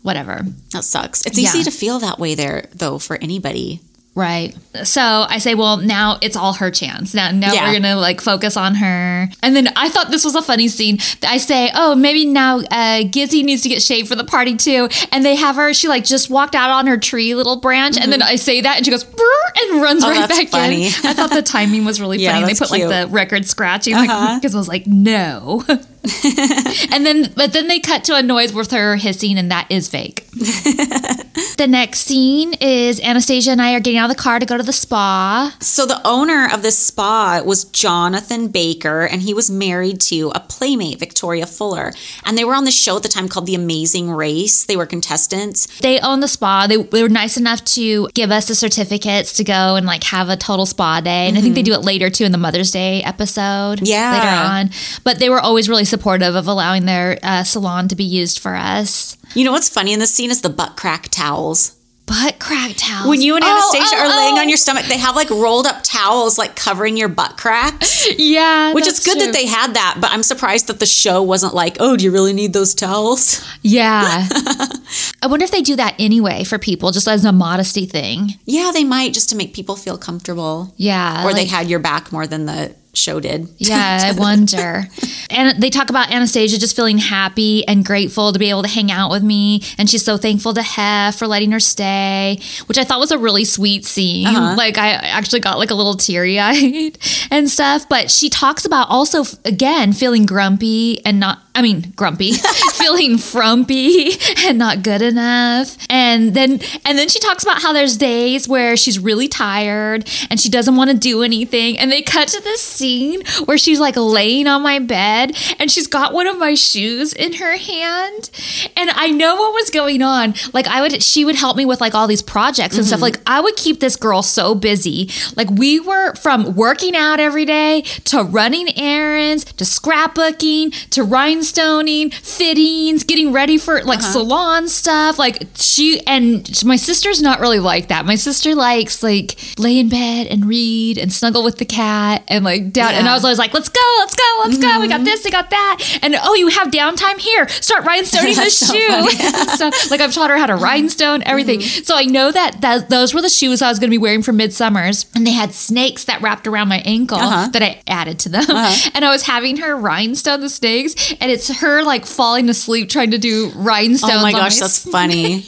[0.03, 0.43] whatever.
[0.71, 1.27] That sucks.
[1.27, 1.65] It's easy Yeah.
[1.65, 3.81] to feel that way there though for anybody.
[4.15, 4.55] Right.
[4.85, 7.15] So I say, well, now it's all her chance.
[7.15, 7.67] Now, now Yeah.
[7.69, 9.29] we're gonna like focus on her.
[9.43, 10.99] And then I thought this was a funny scene.
[11.27, 14.91] I say, oh, maybe now uh, Gizzy needs to get shaved for the party too.
[15.13, 15.73] And they have her.
[15.73, 18.77] She like just walked out on her tree little branch, and then I say that,
[18.77, 20.17] and she goes and runs Mm-hmm.
[20.17, 20.87] Oh, right back funny.
[20.89, 20.93] in.
[21.05, 22.53] I thought the timing was really Yeah, funny.
[22.53, 23.95] They put like the record scratching.
[23.95, 24.09] Uh-huh.
[24.33, 25.65] Like, Giz was like, no.
[26.93, 29.89] and then, but then they cut to a noise with her hissing, and that is
[29.89, 30.27] fake.
[30.33, 34.57] the next scene is Anastasia and I are getting out of the car to go
[34.57, 35.55] to the spa.
[35.61, 40.41] So the owner of this spa was Jonathan Baker, and he was married to a
[40.41, 41.93] playmate, Victoria Fuller.
[42.25, 44.65] And they were on the show at the time called The Amazing Race.
[44.65, 45.81] They were contestants.
[45.81, 46.67] They own the spa.
[46.67, 50.29] They, they were nice enough to give us the certificates to go and like have
[50.29, 51.29] a total spa day.
[51.29, 51.73] And I think they mm-hmm.
[51.73, 53.87] do it later too in the Mother's Day episode.
[53.87, 54.13] Yeah.
[54.13, 54.71] Later on.
[55.05, 58.55] But they were always really supportive of allowing their uh, salon to be used for
[58.55, 59.19] us.
[59.35, 61.77] You know what's funny in this scene is the butt crack towels.
[62.07, 63.09] Butt crack towels.
[63.09, 64.41] When you and Oh, Anastasia oh, are laying oh.
[64.41, 68.09] on your stomach, they have like rolled up towels like covering your butt cracks.
[68.19, 68.73] Yeah.
[68.73, 69.27] Which is good true.
[69.27, 72.11] that they had that, but I'm surprised that the show wasn't like, oh, do you
[72.11, 73.47] really need those towels?
[73.63, 74.27] Yeah.
[75.23, 78.31] I wonder if they do that anyway for people, just as a modesty thing.
[78.45, 80.75] Yeah, they might just to make people feel comfortable.
[80.77, 81.25] Yeah.
[81.27, 83.49] Or they had your back more than the show did.
[83.59, 84.85] Yeah, I wonder.
[85.31, 88.91] and they talk about Anastasia just feeling happy and grateful to be able to hang
[88.91, 89.63] out with me.
[89.79, 93.19] And she's so thankful to Hef for letting her stay, which I thought was a
[93.19, 94.27] really sweet scene.
[94.27, 94.55] Uh-huh.
[94.57, 96.99] Like, I actually got like a little teary eyed
[97.31, 97.89] and stuff.
[97.89, 102.33] But she talks about also, again, feeling grumpy and not, I mean, grumpy,
[102.75, 104.11] feeling frumpy
[104.47, 105.77] and not good enough.
[105.89, 110.39] And then, and then she talks about how there's days where she's really tired and
[110.41, 111.79] she doesn't want to do anything.
[111.79, 115.87] And they cut to this scene where she's like laying on my bed and she's
[115.87, 118.31] got one of my shoes in her hand.
[118.77, 120.35] And I know what was going on.
[120.53, 122.97] Like I would, she would help me with like all these projects and stuff.
[122.97, 123.19] Mm-hmm.
[123.19, 125.09] Like I would keep this girl so busy.
[125.37, 132.13] Like we were from working out every day to running errands to scrapbooking to rhinestoning,
[132.13, 134.13] fittings, getting ready for like uh-huh.
[134.13, 135.19] salon stuff.
[135.19, 138.05] Like she and my sister's not really like that.
[138.07, 142.45] My sister likes like lay in bed and read and snuggle with the cat and
[142.45, 142.95] like down.
[142.95, 144.81] And I was always like, let's go, let's go, let's go.
[144.81, 145.99] We got this, we got that.
[146.03, 147.49] And oh, you have downtime here.
[147.49, 149.11] Start rhinestoning the so shoe.
[149.57, 151.61] so, like I've taught her how to rhinestone everything.
[151.61, 154.23] So I know that, that those were the shoes I was going to be wearing
[154.23, 157.49] for midsummers, and they had snakes that wrapped around my ankle Uh-huh.
[157.49, 158.45] that I added to them.
[158.95, 163.11] And I was having her rhinestone the snakes, and it's her like falling asleep trying
[163.13, 164.13] to do rhinestones.
[164.15, 165.45] Oh my gosh, that's funny.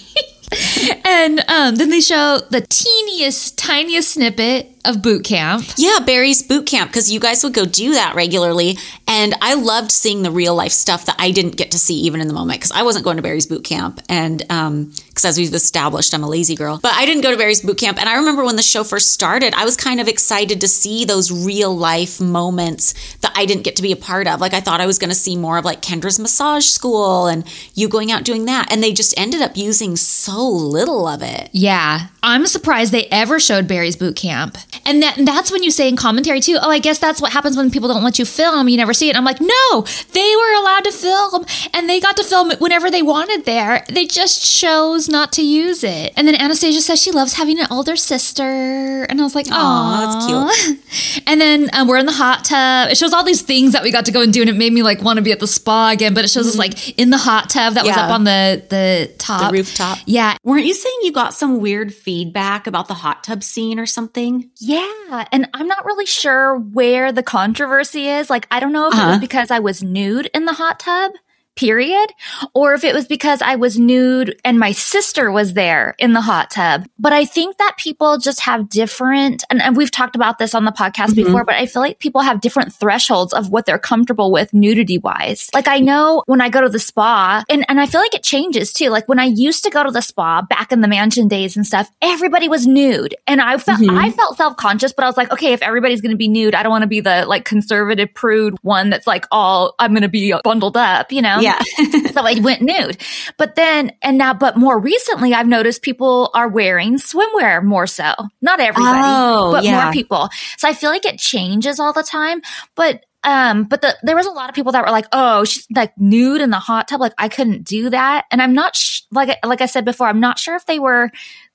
[1.05, 5.65] and um, then they show the teeniest, tiniest snippet of boot camp.
[5.77, 9.91] Yeah, Barry's boot camp because you guys would go do that regularly, and I loved
[9.91, 12.61] seeing the real life stuff that I didn't get to see even in the moment
[12.61, 16.25] because I wasn't going to Barry's boot camp, and um, because as we've established, I'm
[16.25, 18.57] a lazy girl, but I didn't go to Barry's boot camp, and I remember when
[18.57, 22.95] the show first started, I was kind of excited to see those real life moments
[23.19, 24.41] that I didn't get to be a part of.
[24.41, 27.45] Like I thought I was going to see more of like Kendra's massage school and
[27.75, 31.49] you going out doing that, and they just ended up using so little of it.
[31.53, 34.57] Yeah, I'm surprised they ever showed Barry's boot camp.
[34.87, 37.33] And, that, and that's when you say in commentary too, oh, I guess that's what
[37.33, 38.69] happens when people don't let you film.
[38.69, 39.17] You never see it.
[39.17, 42.91] I'm like, no, they were allowed to film and they got to film it whenever
[42.91, 43.85] they wanted there.
[43.89, 46.13] They just chose not to use it.
[46.17, 49.05] And then Anastasia says she loves having an older sister.
[49.05, 50.81] And I was like, oh, that's cute.
[51.27, 52.91] And then um, we're in the hot tub.
[52.91, 54.41] It shows all these things that we got to go and do.
[54.41, 56.15] And it made me like want to be at the spa again.
[56.15, 59.13] But it shows us like in the hot tub that was up on the, the
[59.19, 59.53] top.
[59.53, 59.99] rooftop.
[60.07, 60.37] Yeah.
[60.45, 64.51] Weren't you saying you got some weird feedback about the hot tub scene or something?
[64.67, 68.31] Yeah, and I'm not really sure where the controversy is.
[68.31, 69.11] Like, I don't know if it Uh-huh.
[69.11, 71.13] was because I was nude in the hot tub,
[71.57, 72.11] period,
[72.55, 76.21] or if it was because I was nude and my sister was there in the
[76.21, 76.87] hot tub.
[76.99, 80.65] But I think that people just have different, and, and we've talked about this on
[80.65, 81.25] the podcast Mm-hmm.
[81.25, 84.99] before, but I feel like people have different thresholds of what they're comfortable with nudity
[84.99, 85.51] wise.
[85.55, 88.23] Like, I know when I go to the spa, and, and I feel like it
[88.23, 88.89] changes too.
[88.89, 91.67] Like, when I used to go to the spa back in the mansion days and
[91.67, 93.15] stuff, everybody was nude.
[93.27, 93.99] And I felt, Mm-hmm.
[93.99, 96.55] I felt self conscious, but I was like, okay, if everybody's going to be nude,
[96.55, 100.03] I don't want to be the like conservative prude one that's like all, I'm going
[100.03, 101.41] to be bundled up, you know?
[101.45, 101.61] Yeah.
[102.13, 102.99] so I went nude.
[103.39, 108.13] But then, and now, but more recently, I've noticed people are wearing swimwear more so.
[108.43, 109.85] Not everybody, Oh, but yeah.
[109.85, 110.29] more people.
[110.59, 112.41] So I feel like it changes all the time.
[112.75, 115.67] But, um, but the, there was a lot of people that were like, oh, she's
[115.75, 117.01] like nude in the hot tub.
[117.01, 118.25] Like I couldn't do that.
[118.31, 121.11] And I'm not, sh- like, like I said before, I'm not sure if they were,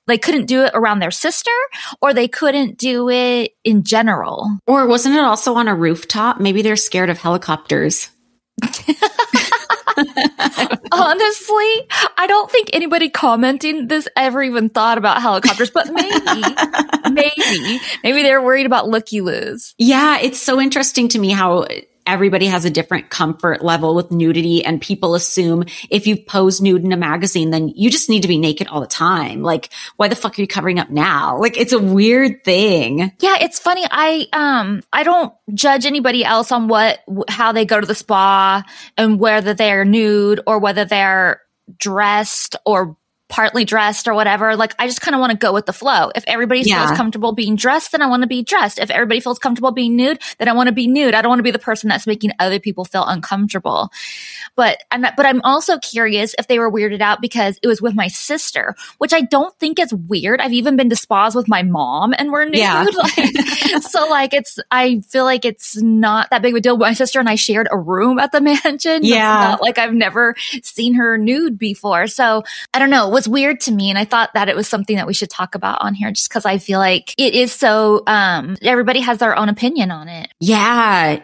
[0.08, 1.50] they couldn't do it around their sister
[2.02, 4.58] or they couldn't do it in general.
[4.66, 6.40] Or wasn't it also on a rooftop?
[6.40, 8.10] Maybe they're scared of helicopters.
[10.92, 16.16] Honestly, I don't think anybody commenting this ever even thought about helicopters, but maybe,
[17.10, 19.74] maybe, maybe they're worried about looky loos.
[19.78, 21.64] Yeah, it's so interesting to me how
[22.12, 26.84] everybody has a different comfort level with nudity and people assume if you've posed nude
[26.84, 29.42] in a magazine, then you just need to be naked all the time.
[29.42, 31.38] Like, why the fuck are you covering up now?
[31.38, 33.12] Like, it's a weird thing.
[33.20, 33.86] Yeah, it's funny.
[33.90, 38.62] I, um, I don't judge anybody else on what, how they go to the spa
[38.96, 41.40] and whether they're nude or whether they're
[41.78, 42.96] dressed or
[43.30, 44.56] partly dressed or whatever.
[44.56, 46.10] Like I just kind of want to go with the flow.
[46.14, 46.84] If everybody Yeah.
[46.86, 48.78] feels comfortable being dressed, then I want to be dressed.
[48.78, 51.14] If everybody feels comfortable being nude, then I want to be nude.
[51.14, 53.90] I don't want to be the person that's making other people feel uncomfortable.
[54.56, 57.80] But I'm not, but I'm also curious if they were weirded out because it was
[57.80, 60.40] with my sister, which I don't think is weird.
[60.40, 62.56] I've even been to spas with my mom and we're nude.
[62.56, 62.84] Yeah.
[63.00, 66.76] Like, so like it's I feel like it's not that big of a deal.
[66.76, 69.04] My sister and I shared a room at the mansion.
[69.04, 69.22] Yeah.
[69.50, 72.06] not like I've never seen her nude before.
[72.08, 72.42] So
[72.74, 73.08] I don't know.
[73.20, 73.90] Was weird to me.
[73.90, 76.30] And I thought that it was something that we should talk about on here just
[76.30, 80.30] because I feel like it is so, um, everybody has their own opinion on it.
[80.40, 81.22] Yeah.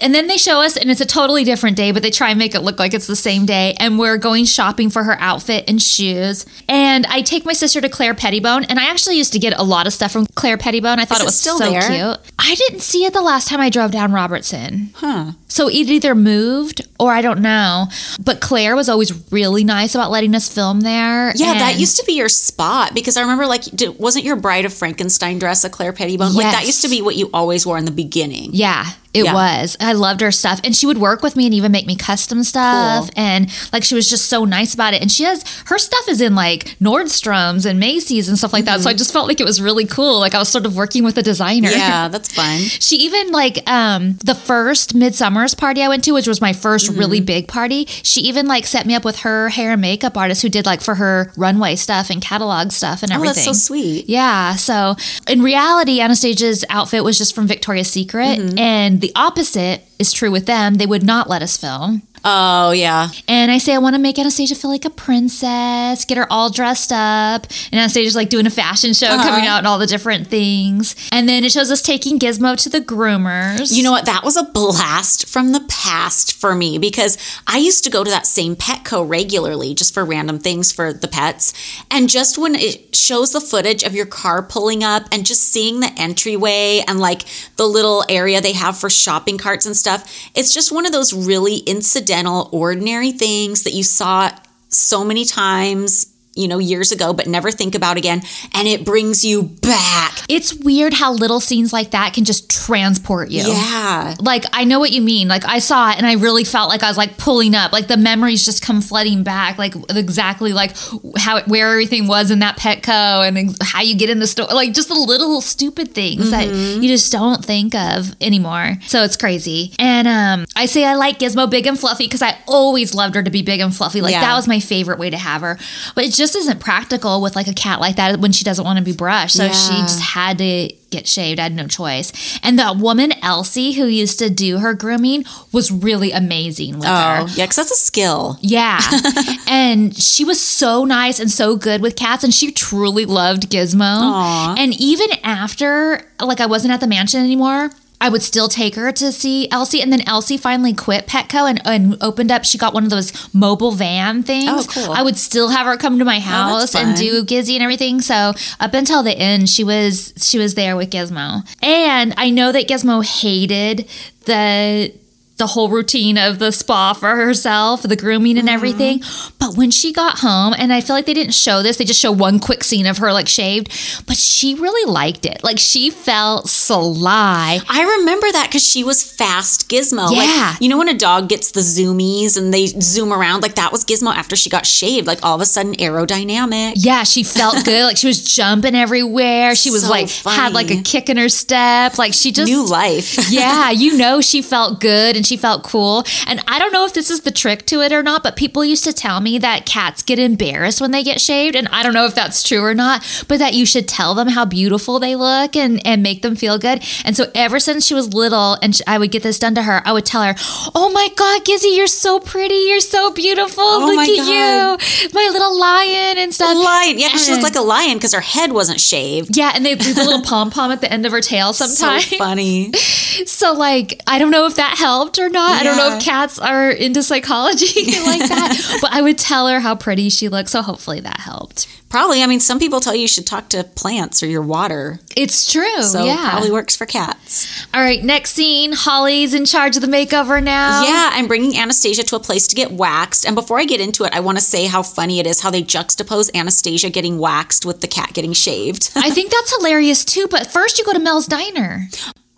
[0.00, 2.38] And then they show us, and it's a totally different day, but they try and
[2.38, 3.74] make it look like it's the same day.
[3.80, 6.46] And we're going shopping for her outfit and shoes.
[6.68, 9.64] And I take my sister to Claire Pettibone, and I actually used to get a
[9.64, 11.00] lot of stuff from Claire Pettibone.
[11.00, 11.80] I thought Is it was still so there?
[11.82, 12.32] cute.
[12.38, 14.90] I didn't see it the last time I drove down Robertson.
[14.94, 15.32] Huh.
[15.48, 17.86] So it either moved or I don't know.
[18.22, 21.32] But Claire was always really nice about letting us film there.
[21.34, 24.64] Yeah, that used to be your spot because I remember like did, wasn't your Bride
[24.64, 26.34] of Frankenstein dress a Claire Pettibone?
[26.34, 28.50] Like that used to be what you always wore in the beginning.
[28.52, 28.86] Yeah,
[29.18, 29.34] it Yeah.
[29.34, 29.76] was.
[29.80, 30.60] I loved her stuff.
[30.64, 33.04] And she would work with me and even make me custom stuff.
[33.06, 33.10] Cool.
[33.16, 35.00] And like she was just so nice about it.
[35.02, 38.80] And she has her stuff is in like Nordstrom's and Macy's and stuff like that.
[38.80, 40.18] So I just felt like it was really cool.
[40.20, 41.68] Like I was sort of working with a designer.
[41.68, 41.78] Mm-hmm.
[41.78, 42.58] Yeah, that's fun.
[42.80, 46.78] She even like um the first midsummer's party I went to, which was my 1st
[46.88, 46.98] Mm-hmm.
[46.98, 47.86] really big party.
[47.86, 50.80] She even like set me up with her hair and makeup artist who did like
[50.80, 53.34] for her runway stuff and catalog stuff and Oh, everything.
[53.34, 54.08] that's so sweet.
[54.08, 54.54] Yeah.
[54.54, 54.94] So
[55.28, 58.38] in reality, Anastasia's outfit was just from Victoria's Secret.
[58.38, 58.58] Mm-hmm.
[58.58, 60.74] And the opposite is true with them.
[60.74, 62.02] They would not let us film.
[62.24, 63.08] Oh yeah.
[63.28, 66.50] And I say, I want to make Anastasia feel like a princess, get her all
[66.50, 67.46] dressed up.
[67.72, 69.22] And Anastasia's like doing a fashion show, Uh-huh.
[69.28, 70.94] coming out and all the different things.
[71.12, 73.74] And then it shows us taking Gizmo to the groomers.
[73.74, 74.06] You know what?
[74.06, 78.10] That was a blast from the past for me because I used to go to
[78.10, 81.52] that same Petco regularly just for random things for the pets.
[81.90, 85.80] And just when it shows the footage of your car pulling up and just seeing
[85.80, 87.24] the entryway and like
[87.56, 91.12] the little area they have for shopping carts and stuff, it's just one of those
[91.12, 92.07] really incidental,
[92.52, 94.30] ordinary things that you saw
[94.68, 96.14] so many times.
[96.38, 98.22] You know, years ago, but never think about again.
[98.54, 100.14] And it brings you back.
[100.28, 103.42] it's weird how little scenes like that can just transport you.
[103.42, 104.14] Yeah.
[104.20, 105.26] like I know what you mean.
[105.28, 107.72] Like I saw it and I really felt like I was like pulling up.
[107.72, 109.58] Like the memories just come flooding back.
[109.58, 110.76] Like exactly like
[111.18, 114.46] how where everything was in that Petco and how you get in the store.
[114.46, 118.76] Like just the little stupid things that you just don't think of anymore.
[118.86, 119.72] So it's crazy.
[119.78, 123.22] And um, I say I like Gizmo big and fluffy because I always loved her
[123.22, 124.00] to be big and fluffy.
[124.00, 124.20] Like Yeah.
[124.20, 125.58] that was my favorite way to have her.
[125.94, 128.78] But it just isn't practical with like a cat like that when she doesn't want
[128.78, 129.36] to be brushed.
[129.36, 131.38] So she just had to get shaved.
[131.38, 132.38] I had no choice.
[132.42, 136.90] And that woman, Elsie, who used to do her grooming, was really amazing with oh,
[136.90, 137.18] her.
[137.22, 138.38] Oh, yeah, because that's a skill.
[138.40, 138.80] Yeah.
[139.48, 143.80] and she was so nice and so good with cats, and she truly loved Gizmo.
[143.80, 144.54] Aw.
[144.58, 147.70] And even after, like, I wasn't at the mansion anymore.
[148.00, 151.60] I would still take her to see Elsie, and then Elsie finally quit Petco and,
[151.64, 152.44] and opened up.
[152.44, 154.48] She got one of those mobile van things.
[154.48, 154.92] Oh, cool.
[154.92, 158.00] I would still have her come to my oh, house and do Gizzy and everything.
[158.00, 162.52] So up until the end, she was she was there with Gizmo, and I know
[162.52, 163.88] that Gizmo hated
[164.26, 164.92] the
[165.38, 168.54] the whole routine of the spa for herself, the grooming and mm-hmm.
[168.54, 169.02] everything.
[169.38, 172.00] But when she got home, and I feel like they didn't show this, they just
[172.00, 173.68] show one quick scene of her like shaved,
[174.06, 175.42] but she really liked it.
[175.44, 177.60] Like she felt sly.
[177.68, 180.10] I remember that because she was fast Gizmo.
[180.14, 180.50] Yeah.
[180.52, 183.42] Like, you know when a dog gets the zoomies and they zoom around?
[183.42, 185.06] Like that was Gizmo after she got shaved.
[185.06, 186.72] Like all of a sudden aerodynamic.
[186.76, 187.84] Yeah, she felt good.
[187.84, 189.54] like she was jumping everywhere.
[189.54, 191.96] She was So like had like a kick in her step.
[191.96, 193.16] Like she just New life.
[193.30, 196.04] yeah, you know she felt good and she felt cool.
[196.26, 198.64] And I don't know if this is the trick to it or not, but people
[198.64, 201.94] used to tell me that cats get embarrassed when they get shaved, and I don't
[201.94, 205.14] know if that's true or not, but that you should tell them how beautiful they
[205.14, 206.82] look and and make them feel good.
[207.04, 209.82] And so ever since she was little and I would get this done to her,
[209.84, 210.34] I would tell her,
[210.74, 212.54] "Oh my god, Gizzy, you're so pretty.
[212.68, 213.62] You're so beautiful.
[213.64, 214.82] Oh look Oh my at God.
[214.82, 215.08] you.
[215.12, 216.98] My little lion and stuff." lion.
[216.98, 219.36] Yeah, 'cause she looked like a lion because her head wasn't shaved.
[219.36, 222.06] yeah, and they do the little pom pom at the end of her tail sometimes.
[222.06, 222.72] So funny.
[223.26, 225.60] So like I don't know if that helped, or not.
[225.60, 227.66] I don't know if cats are into psychology
[228.06, 230.52] like that, but I would tell her how pretty she looks.
[230.52, 231.66] So hopefully that helped.
[231.88, 232.22] Probably.
[232.22, 235.00] I mean, some people tell you you should talk to plants or your water.
[235.16, 235.82] It's true.
[235.82, 236.30] So yeah.
[236.30, 237.66] probably works for cats.
[237.72, 238.02] All right.
[238.02, 238.72] Next scene.
[238.72, 240.82] Holly's in charge of the makeover now.
[240.84, 243.24] Yeah, I'm bringing Anastasia to a place to get waxed.
[243.24, 245.50] And before I get into it, I want to say how funny it is how
[245.50, 248.90] they juxtapose Anastasia getting waxed with the cat getting shaved.
[248.94, 250.28] I think that's hilarious too.
[250.30, 251.88] But first, you go to Mel's Diner.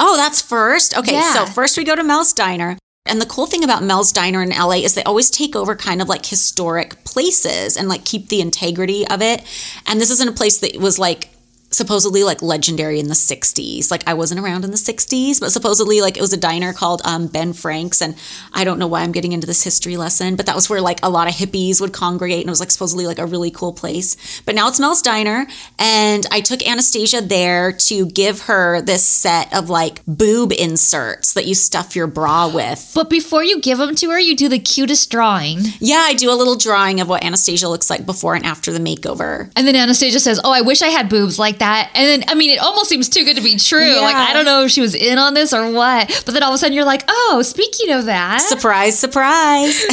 [0.01, 0.97] Oh, that's first?
[0.97, 1.33] Okay, Yeah.
[1.33, 2.77] so first we go to Mel's Diner.
[3.07, 6.03] And the cool thing about Mel's Diner in LA is they always take over kind
[6.03, 9.43] of like historic places and like keep the integrity of it.
[9.87, 11.31] And this isn't a place that was like
[11.71, 13.91] supposedly like legendary in the 60s.
[13.91, 17.01] Like I wasn't around in the 60s, but supposedly like it was a diner called
[17.05, 18.17] um, Ben Frank's and
[18.53, 20.99] I don't know why I'm getting into this history lesson, but that was where like
[21.03, 23.73] a lot of hippies would congregate and it was like supposedly like a really cool
[23.73, 24.41] place.
[24.43, 25.47] But now it's Mel's Diner
[25.79, 31.47] and I took Anastasia there to give her this set of like boob inserts that
[31.47, 32.91] you stuff your bra with.
[32.95, 35.61] But before you give them to her, you do the cutest drawing.
[35.79, 38.81] Yeah, I do a little drawing of what Anastasia looks like before and after the
[38.81, 39.51] makeover.
[39.55, 41.91] And then Anastasia says, Oh, I wish I had boobs like that.
[41.95, 44.01] And then, I mean, it almost seems too good to be true.
[44.01, 46.23] Like, I don't know if she was in on this or what.
[46.27, 48.41] But then all of a sudden you're like, Oh, speaking of that.
[48.43, 49.85] Surprise, surprise.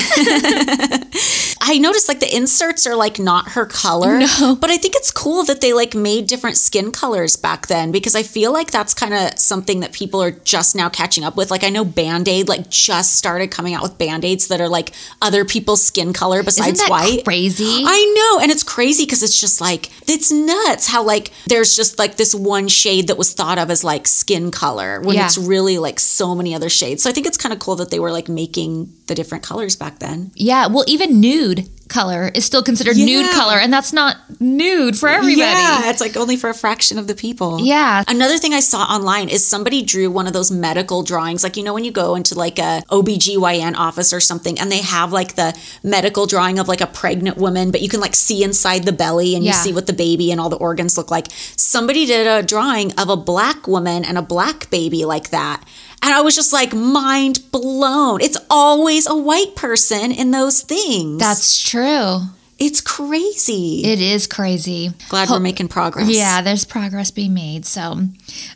[1.62, 4.20] I noticed like the inserts are like not her color.
[4.20, 4.56] No.
[4.60, 8.16] But I think it's cool that they like made different skin colors back then because
[8.16, 11.52] I feel like that's kind of something that people are just now catching up with.
[11.52, 14.92] Like I know Band-Aid like just started coming out with Band-Aids that are like
[15.22, 17.24] other people's skin color besides white.
[17.26, 17.84] crazy?
[17.86, 21.98] I know, and it's crazy because it's just like it's nuts how like there's just
[21.98, 25.26] like this one shade that was thought of as like skin color when Yeah.
[25.26, 27.02] it's really like so many other shades.
[27.02, 29.76] So I think it's kind of cool that they were like making the different colors
[29.76, 30.32] back then.
[30.36, 30.68] yeah.
[30.68, 33.58] Well, even nude color is still considered nude color.
[33.58, 35.40] And that's not nude for everybody.
[35.42, 37.60] Yeah, it's like only for a fraction of the people.
[37.62, 38.04] Yeah.
[38.08, 41.44] Another thing I saw online is somebody drew one of those medical drawings.
[41.44, 44.82] Like, you know, when you go into like a OBGYN office or something and they
[44.82, 48.44] have like the medical drawing of like a pregnant woman, but you can like see
[48.44, 49.52] inside the belly and Yeah.
[49.52, 51.28] you see what the baby and all the organs look like.
[51.56, 55.64] Somebody did a drawing of a black woman and a black baby like that.
[56.02, 58.22] And I was just like mind blown.
[58.22, 61.20] It's always a white person in those things.
[61.20, 62.22] That's true.
[62.60, 63.84] It's crazy.
[63.86, 64.92] It is crazy.
[65.10, 66.10] Glad we're making progress.
[66.10, 67.66] Yeah, there's progress being made.
[67.66, 68.10] So, um,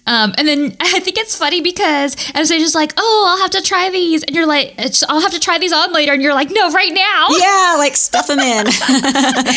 [0.08, 4.24] and then I think it's funny because Anastasia's like, "Oh, I'll have to try these,"
[4.24, 4.74] and you're like,
[5.08, 7.96] "I'll have to try these on later," and you're like, "No, right now." Yeah, like
[7.96, 8.68] stuff them in.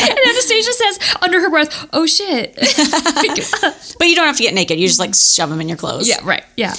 [0.05, 2.55] And Anastasia says under her breath, "Oh shit."
[3.97, 4.77] But you don't have to get naked.
[4.79, 6.07] You just like shove them in your clothes.
[6.07, 6.43] yeah, right.
[6.57, 6.73] Yeah.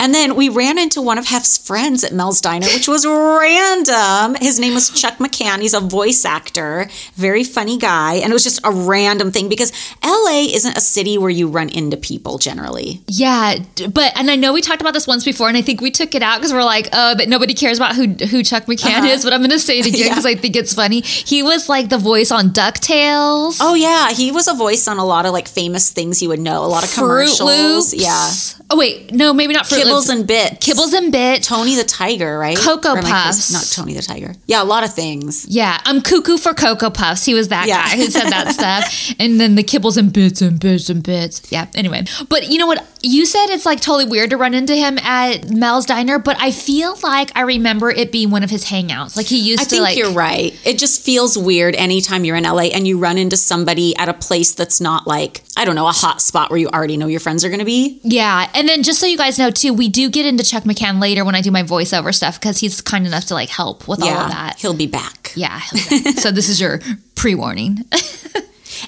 [0.00, 4.34] And then we ran into one of Hef's friends at Mel's Diner, which was random.
[4.40, 5.60] His name was Chuck McCann.
[5.60, 8.14] He's a voice actor, very funny guy.
[8.14, 9.72] And it was just a random thing because
[10.04, 13.00] LA isn't a city where you run into people generally.
[13.08, 13.56] Yeah,
[13.92, 16.14] but and I know we talked about this once before, and I think we took
[16.14, 19.24] it out because we're like, oh, but nobody cares about who who Chuck McCann is.
[19.24, 20.04] But I'm going to say it again Uh-huh.
[20.04, 20.10] Yeah.
[20.10, 21.00] because I think it's funny.
[21.00, 23.58] He was like the voice on Ducktales.
[23.60, 24.10] Oh, yeah.
[24.12, 26.66] He was a voice on a lot of like famous things you would know, a
[26.66, 27.04] lot of Fruit
[27.36, 27.92] commercials.
[27.92, 27.94] Loops.
[27.94, 28.64] Yeah.
[28.70, 30.08] Oh wait, no, maybe not Fruit Kibbles Loops.
[30.08, 30.66] and Bits.
[30.66, 31.46] Kibbles and Bits.
[31.46, 32.56] Tony the Tiger, right?
[32.56, 33.50] Cocoa Or am I close?
[33.50, 33.52] Puffs.
[33.52, 34.34] Not Tony the Tiger.
[34.46, 35.46] Yeah, a lot of things.
[35.48, 37.24] Yeah, I'm cuckoo for Cocoa Puffs.
[37.24, 37.82] He was that Yeah.
[37.88, 39.14] guy who said that stuff.
[39.20, 41.42] And then the kibbles and bits and bits and bits.
[41.50, 42.04] Yeah, anyway.
[42.28, 42.86] But you know what?
[43.02, 46.50] You said it's like totally weird to run into him at Mel's Diner, but I
[46.50, 49.16] feel like I remember it being one of his hangouts.
[49.16, 49.96] Like he used I to I think like.
[49.98, 50.58] you're right.
[50.64, 54.14] It just feels weird anytime you're in LA and you run into somebody at a
[54.14, 57.20] place that's not like, I don't know, a hot spot where you already know your
[57.20, 58.00] friends are going to be.
[58.02, 61.00] Yeah, and then just so you guys know too, we do get into Chuck McCann
[61.00, 64.02] later when I do my voiceover stuff because he's kind enough to like help with
[64.02, 64.58] all of that.
[64.58, 65.23] he'll be back.
[65.34, 65.60] Yeah.
[65.60, 66.80] so this is your
[67.14, 67.78] pre-warning.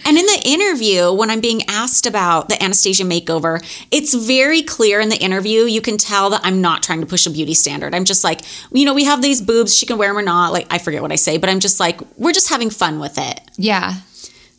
[0.05, 5.01] And in the interview, when I'm being asked about the Anastasia makeover, it's very clear
[5.01, 5.62] in the interview.
[5.62, 7.94] You can tell that I'm not trying to push a beauty standard.
[7.94, 8.40] I'm just like,
[8.72, 9.74] you know, we have these boobs.
[9.76, 10.53] She can wear them or not.
[10.53, 13.16] Like, I forget what I say, but I'm just like, we're just having fun with
[13.18, 13.40] it.
[13.57, 13.94] yeah.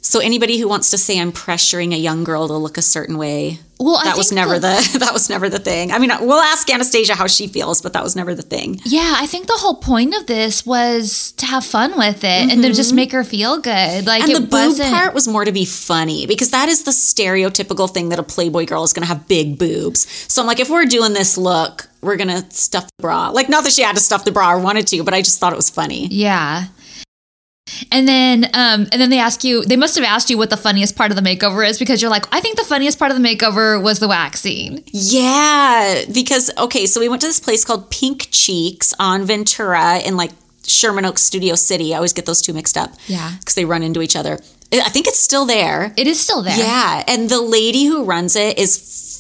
[0.07, 3.17] So anybody who wants to say I'm pressuring a young girl to look a certain
[3.17, 5.91] way, Well, I that was never the- the that was never the thing.
[5.91, 8.79] I mean, we'll ask Anastasia how she feels, but that was never the thing.
[8.85, 12.61] Yeah, I think the whole point of this was to have fun with it and
[12.63, 14.05] to just make her feel good.
[14.07, 14.35] Like Mm-hmm.
[14.35, 17.91] And it the boob part was more to be funny because that is the stereotypical
[17.93, 20.07] thing that a Playboy girl is going to have big boobs.
[20.31, 23.29] So I'm like, if we're doing this look, we're going to stuff the bra.
[23.29, 25.39] Like, not that she had to stuff the bra or wanted to, but I just
[25.39, 26.07] thought it was funny.
[26.07, 26.65] yeah.
[27.91, 29.63] And then, um, and then they ask you.
[29.65, 32.11] They must have asked you what the funniest part of the makeover is because you're
[32.11, 34.83] like, I think the funniest part of the makeover was the waxing.
[34.91, 40.15] Yeah, because okay, so we went to this place called Pink Cheeks on Ventura in
[40.17, 40.31] like
[40.65, 41.93] Sherman Oaks, Studio City.
[41.93, 42.91] I always get those two mixed up.
[43.07, 43.31] Yeah.
[43.39, 44.39] because they run into each other.
[44.73, 45.93] I think it's still there.
[45.95, 46.57] It is still there.
[46.57, 48.75] Yeah, and the lady who runs it is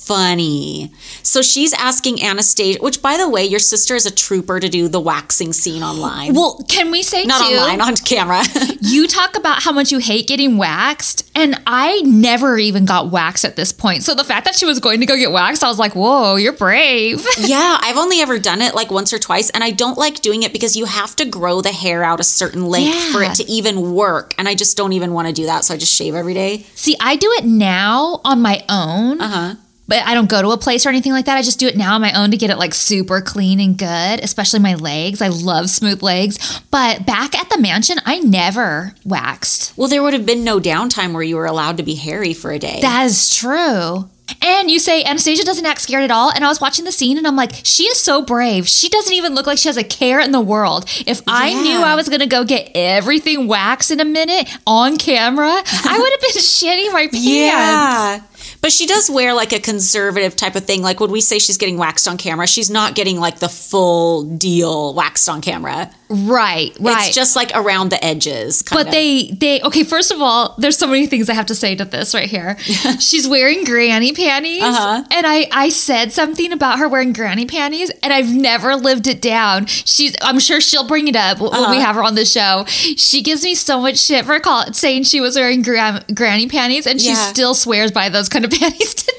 [0.07, 0.91] funny.
[1.21, 4.87] So she's asking Anastasia, which by the way, your sister is a trooper to do
[4.87, 6.33] the waxing scene online.
[6.33, 7.55] Well, can we say Not too?
[7.57, 8.43] online, on camera.
[8.79, 13.43] You talk about how much you hate getting waxed, and I never even got waxed
[13.43, 14.03] at this point.
[14.03, 16.35] So the fact that she was going to go get waxed, I was like, "Whoa,
[16.35, 19.97] you're brave." yeah, I've only ever done it like once or twice, and I don't
[19.97, 23.23] like doing it because you have to grow the hair out a certain length for
[23.23, 24.33] it to even work.
[24.37, 25.65] And I just don't even want to do that.
[25.65, 26.65] So I just shave every day.
[26.75, 29.19] See, I do it now on my own.
[29.19, 29.55] Uh huh.
[29.87, 31.37] But I don't go to a place or anything like that.
[31.37, 33.77] I just do it now on my own to get it like super clean and
[33.77, 35.21] good, especially my legs.
[35.21, 36.61] I love smooth legs.
[36.71, 39.73] But back at the mansion, I never waxed.
[39.77, 42.51] Well, there would have been no downtime where you were allowed to be hairy for
[42.51, 42.79] a day.
[42.81, 44.09] That is true.
[44.41, 46.31] And you say Anastasia doesn't act scared at all.
[46.31, 48.67] And I was watching the scene and I'm like, she is so brave.
[48.67, 50.83] She doesn't even look like she has a care in the world.
[51.07, 51.61] If I Yeah.
[51.61, 55.97] knew I was going to go get everything waxed in a minute on camera, I
[55.97, 57.25] would have been shitting my pants.
[57.25, 58.19] yeah.
[58.61, 60.81] But she does wear like a conservative type of thing.
[60.81, 64.23] Like when we say she's getting waxed on camera, she's not getting like the full
[64.23, 65.91] deal waxed on camera.
[66.09, 67.07] Right, right.
[67.07, 68.61] It's just like around the edges.
[68.61, 68.91] Kind But of.
[68.93, 69.83] they they okay.
[69.83, 72.57] First of all, there's so many things I have to say to this right here.
[72.99, 75.03] She's wearing granny panties, Uh-huh.
[75.11, 79.21] and I I said something about her wearing granny panties, and I've never lived it
[79.21, 79.65] down.
[79.65, 81.71] She's I'm sure she'll bring it up when Uh-huh.
[81.71, 82.63] we have her on the show.
[82.67, 86.87] She gives me so much shit for call, saying she was wearing gram, granny panties,
[86.87, 87.15] and she Yeah.
[87.15, 89.13] still swears by those kind of panties today.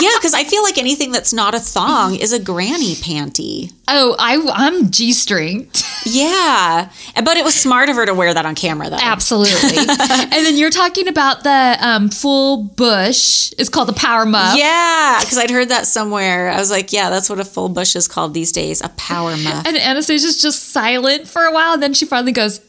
[0.00, 3.72] Yeah, because I feel like anything that's not a thong is a granny panty.
[3.88, 5.84] Oh, I I'm g stringed.
[6.04, 6.90] Yeah.
[7.16, 8.98] But it was smart of her to wear that on camera, though.
[9.00, 9.76] Absolutely.
[9.78, 13.52] and then you're talking about the um, full bush.
[13.58, 14.56] It's called the power muff.
[14.56, 16.50] Yeah, because I'd heard that somewhere.
[16.50, 19.36] I was like, yeah, that's what a full bush is called these days a power
[19.36, 19.66] muff.
[19.66, 22.60] And Anastasia's just silent for a while, and then she finally goes,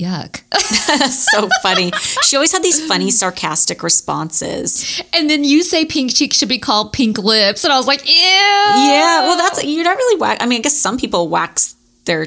[0.00, 0.40] "Yuck!"
[1.10, 1.92] So funny.
[2.22, 5.00] She always had these funny, sarcastic responses.
[5.12, 8.06] and then you say pink cheeks should be called pink lips, and I was like,
[8.06, 10.42] "Ew." Yeah, well, that's, you're not really wax.
[10.42, 11.74] I mean, I guess some people wax
[12.04, 12.26] their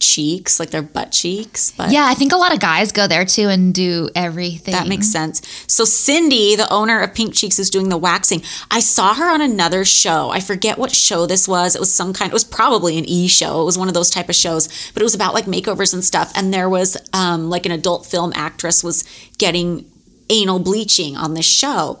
[0.00, 1.92] cheeks, like their butt cheeks, but.
[1.92, 4.72] Yeah, I think a lot of guys go there too and do everything.
[4.72, 5.42] That makes sense.
[5.66, 8.42] So Cindy, the owner of Pink Cheeks, is doing the waxing.
[8.70, 10.30] I saw her on another show.
[10.30, 11.74] I forget what show this was.
[11.74, 12.30] It was some kind.
[12.30, 13.60] It was probably an E show.
[13.62, 16.04] It was one of those type of shows, but it was about like makeovers and
[16.04, 16.32] stuff.
[16.34, 19.04] And there was um, like an adult film actress was
[19.38, 19.84] getting
[20.30, 22.00] anal bleaching on this show.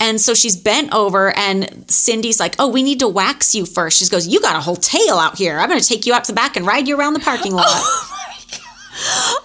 [0.00, 3.98] And so she's bent over, and Cindy's like, Oh, we need to wax you first.
[3.98, 5.58] She goes, You got a whole tail out here.
[5.58, 7.52] I'm going to take you out to the back and ride you around the parking
[7.52, 7.66] lot.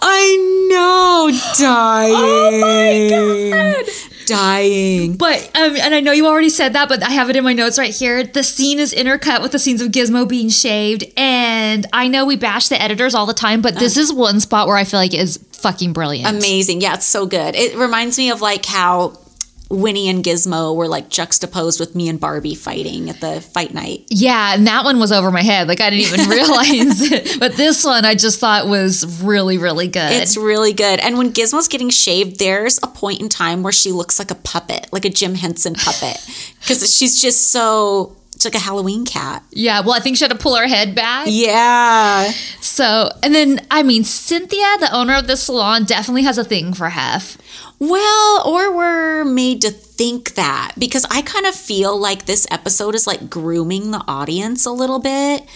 [0.02, 2.14] I know, dying.
[2.16, 3.92] Oh my God.
[4.26, 5.16] Dying.
[5.16, 7.52] But um, and I know you already said that, but I have it in my
[7.52, 8.22] notes right here.
[8.22, 12.36] The scene is intercut with the scenes of Gizmo being shaved, and I know we
[12.36, 15.14] bash the editors all the time, but this is one spot where I feel like
[15.14, 16.28] is fucking brilliant.
[16.28, 16.80] Amazing.
[16.80, 17.56] Yeah, it's so good.
[17.56, 19.18] It reminds me of like how
[19.70, 24.04] Winnie and Gizmo were like juxtaposed with me and Barbie fighting at the fight night.
[24.10, 25.68] Yeah, and that one was over my head.
[25.68, 27.38] Like I didn't even realize it.
[27.38, 30.12] But this one I just thought was really, really good.
[30.12, 30.98] It's really good.
[30.98, 34.34] And when Gizmo's getting shaved, there's a point in time where she looks like a
[34.34, 36.18] puppet, like a Jim Henson puppet.
[36.60, 39.44] Because she's just so, it's like a Halloween cat.
[39.50, 41.26] yeah, well, I think she had to pull her head back.
[41.28, 42.32] Yeah.
[42.62, 46.72] So, and then, I mean, Cynthia, the owner of the salon, definitely has a thing
[46.72, 47.36] for Hef.
[47.78, 52.94] Well, or we're made to think that because I kind of feel like this episode
[52.94, 55.46] is like grooming the audience a little bit.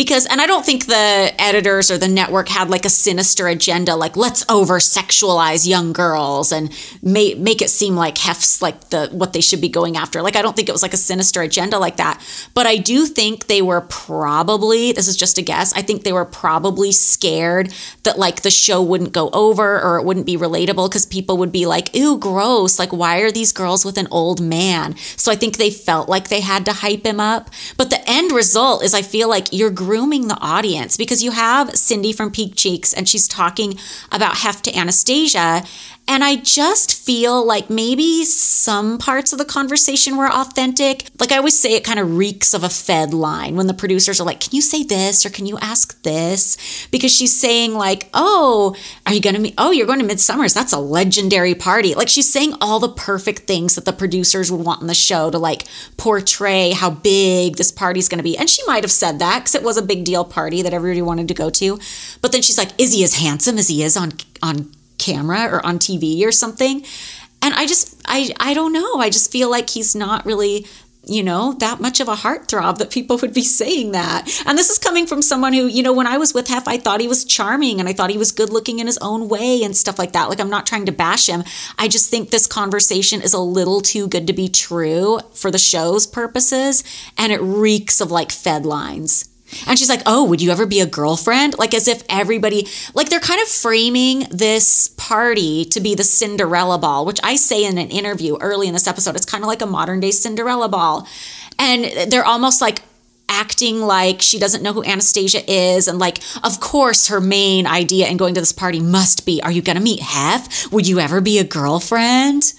[0.00, 3.96] Because, and I don't think the editors or the network had like a sinister agenda,
[3.96, 6.72] like let's over sexualize young girls and
[7.02, 10.22] make make it seem like Hef's like the what they should be going after.
[10.22, 12.18] Like I don't think it was like a sinister agenda like that.
[12.54, 16.14] But I do think they were probably, this is just a guess, I think they
[16.14, 17.70] were probably scared
[18.04, 21.52] that like the show wouldn't go over or it wouldn't be relatable because people would
[21.52, 22.78] be like, ew, gross.
[22.78, 24.96] Like, why are these girls with an old man?
[25.18, 27.50] So I think they felt like they had to hype him up.
[27.76, 31.76] But the end result is I feel like you're grooming the audience because you have
[31.76, 33.76] Cindy from Pink Cheeks and she's talking
[34.12, 35.64] about Hef to Anastasia.
[36.10, 41.08] And I just feel like maybe some parts of the conversation were authentic.
[41.20, 44.20] Like I always say, it kind of reeks of a Fed line when the producers
[44.20, 46.88] are like, Can you say this or can you ask this?
[46.90, 48.74] Because she's saying, like, Oh,
[49.06, 49.52] are you going to?
[49.56, 50.52] Oh, you're going to Midsummer's.
[50.52, 51.94] That's a legendary party.
[51.94, 55.30] Like she's saying all the perfect things that the producers would want in the show
[55.30, 55.62] to like
[55.96, 58.36] portray how big this party's going to be.
[58.36, 61.02] And she might have said that because it was a big deal party that everybody
[61.02, 61.78] wanted to go to.
[62.20, 64.10] But then she's like, Is he as handsome as he is on,
[64.42, 64.72] on,
[65.12, 66.84] camera or on TV or something.
[67.42, 68.96] And I just I I don't know.
[68.96, 70.66] I just feel like he's not really
[71.06, 74.28] you know, that much of a heartthrob that people would be saying that.
[74.46, 76.76] And this is coming from someone who, you know, when I was with Hef, I
[76.76, 79.62] thought he was charming and I thought he was good looking in his own way
[79.62, 80.28] and stuff like that.
[80.28, 81.42] Like, I'm not trying to bash him.
[81.78, 85.58] I just think this conversation is a little too good to be true for the
[85.58, 86.84] show's purposes.
[87.16, 89.29] And it reeks of like Fed lines.
[89.66, 91.58] And she's like, Oh, would you ever be a girlfriend?
[91.58, 96.78] Like, as if everybody, like, they're kind of framing this party to be the Cinderella
[96.78, 99.16] ball, which I say in an interview early in this episode.
[99.16, 101.06] It's kind of like a modern day Cinderella ball.
[101.58, 102.82] And they're almost like,
[103.30, 105.88] acting like she doesn't know who Anastasia is.
[105.88, 109.52] And like, of course, her main idea in going to this party must be Are
[109.52, 110.70] you going to meet Hef?
[110.72, 112.52] Would you ever be a girlfriend?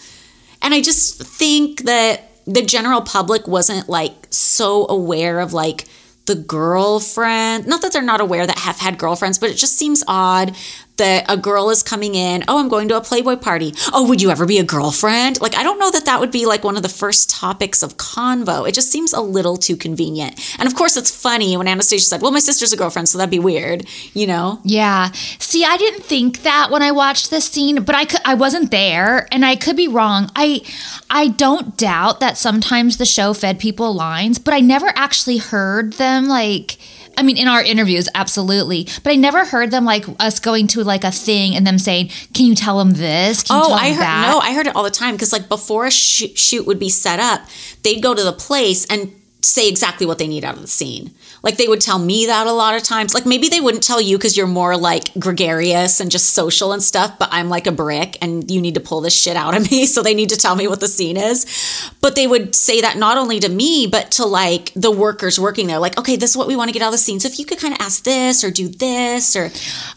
[0.62, 5.86] And I just think that the general public wasn't like so aware of like,
[6.26, 7.68] the girlfriend.
[7.68, 10.56] Not that they're not aware that have had girlfriends, but it just seems odd
[10.98, 12.44] that a girl is coming in.
[12.48, 13.74] Oh, I'm going to a Playboy party.
[13.94, 15.42] Oh, would you ever be a girlfriend?
[15.42, 17.98] Like, I don't know that that would be like one of the first topics of
[17.98, 18.68] convo.
[18.68, 20.40] It just seems a little too convenient.
[20.60, 23.32] And of course, it's funny when Anastasia said, Well, my sister's a girlfriend, so that'd
[23.32, 24.60] be weird, you know?
[24.64, 25.12] Yeah.
[25.40, 28.72] See, I didn't think that when I watched this scene, but I could I wasn't
[28.72, 30.30] there and I could be wrong.
[30.36, 30.62] I
[31.10, 35.94] I don't doubt that sometimes the show fed people lines, but I never actually heard
[35.94, 36.78] them like
[37.18, 38.88] I mean, in our interviews, absolutely.
[39.04, 42.10] But I never heard them like us going to like a thing and them saying,
[42.34, 44.54] "Can you tell them this?" Can you Oh, tell I them heard that?" no, I
[44.54, 47.42] heard it all the time because like before a sh- shoot would be set up,
[47.84, 49.12] they'd go to the place and
[49.44, 51.12] say exactly what they need out of the scene.
[51.44, 53.14] Like they would tell me that a lot of times.
[53.16, 56.84] Like maybe they wouldn't tell you because you're more like gregarious and just social and
[56.84, 59.70] stuff, but I'm like a brick and you need to pull this shit out of
[59.72, 59.86] me.
[59.88, 61.92] So they need to tell me what the scene is.
[62.02, 65.66] But they would say that not only to me, but to like the workers working
[65.66, 65.80] there.
[65.80, 67.20] Like, okay, this is what we want to get out of the scene.
[67.20, 69.50] So if you could kind of ask this or do this or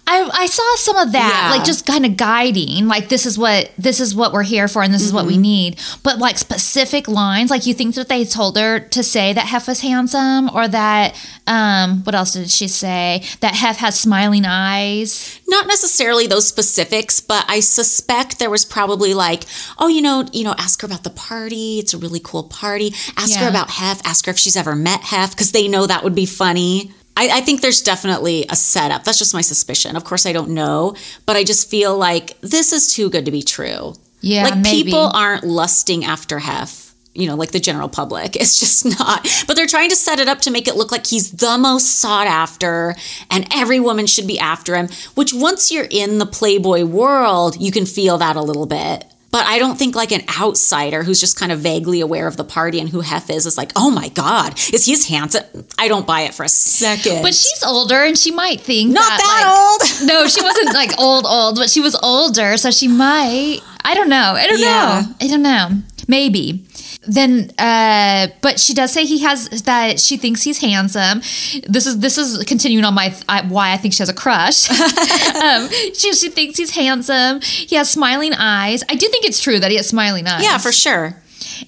[0.06, 1.56] I, I saw some of that, Yeah.
[1.58, 4.82] like just kind of guiding, like this is what this is what we're here for,
[4.82, 5.28] and this is what Mm-hmm.
[5.28, 5.80] we need.
[6.02, 9.68] But like specific lines, like you think that they told her to say that Hef
[9.68, 11.14] was handsome, or that
[11.46, 13.22] um, what else did she say?
[13.40, 15.40] That Hef has smiling eyes.
[15.48, 19.44] not necessarily those specifics, but I suspect there was probably like,
[19.78, 21.78] oh, you know, you know, ask her about the party.
[21.78, 22.94] It's a really cool party.
[23.16, 24.00] Ask her about Hef.
[24.04, 26.92] Ask her if she's ever met Hef because they know that would be funny.
[27.16, 29.04] I, I think there's definitely a setup.
[29.04, 29.96] That's just my suspicion.
[29.96, 33.30] Of course, I don't know, but I just feel like this is too good to
[33.30, 33.94] be true.
[34.20, 34.84] Yeah, like maybe.
[34.84, 36.83] people aren't lusting after Hef.
[37.14, 38.36] You know, like the general public.
[38.40, 39.26] It's just not.
[39.46, 42.00] But they're trying to set it up to make it look like he's the most
[42.00, 42.94] sought after
[43.30, 47.70] and every woman should be after him, which once you're in the Playboy world, you
[47.72, 49.04] can feel that a little bit.
[49.30, 52.44] But I don't think like an outsider who's just kind of vaguely aware of the
[52.44, 55.42] party and who Hef is is like, oh my God, is he as handsome?
[55.76, 57.20] I don't buy it for a second.
[57.22, 60.08] But she's older, and she might think not that, that like, old.
[60.08, 63.58] No, she wasn't like old, old, but she was older, so she might.
[63.84, 64.34] I don't know.
[64.36, 65.02] I don't Yeah.
[65.08, 65.14] know.
[65.20, 65.82] I don't know.
[66.06, 66.64] Maybe.
[67.06, 71.20] Then, uh, but she does say he has that she thinks he's handsome.
[71.68, 74.70] This is this is continuing on my I, why I think she has a crush.
[74.70, 77.40] um, she she thinks he's handsome.
[77.42, 78.82] He has smiling eyes.
[78.88, 80.42] I do think it's true that he has smiling eyes.
[80.42, 81.16] Yeah, for sure.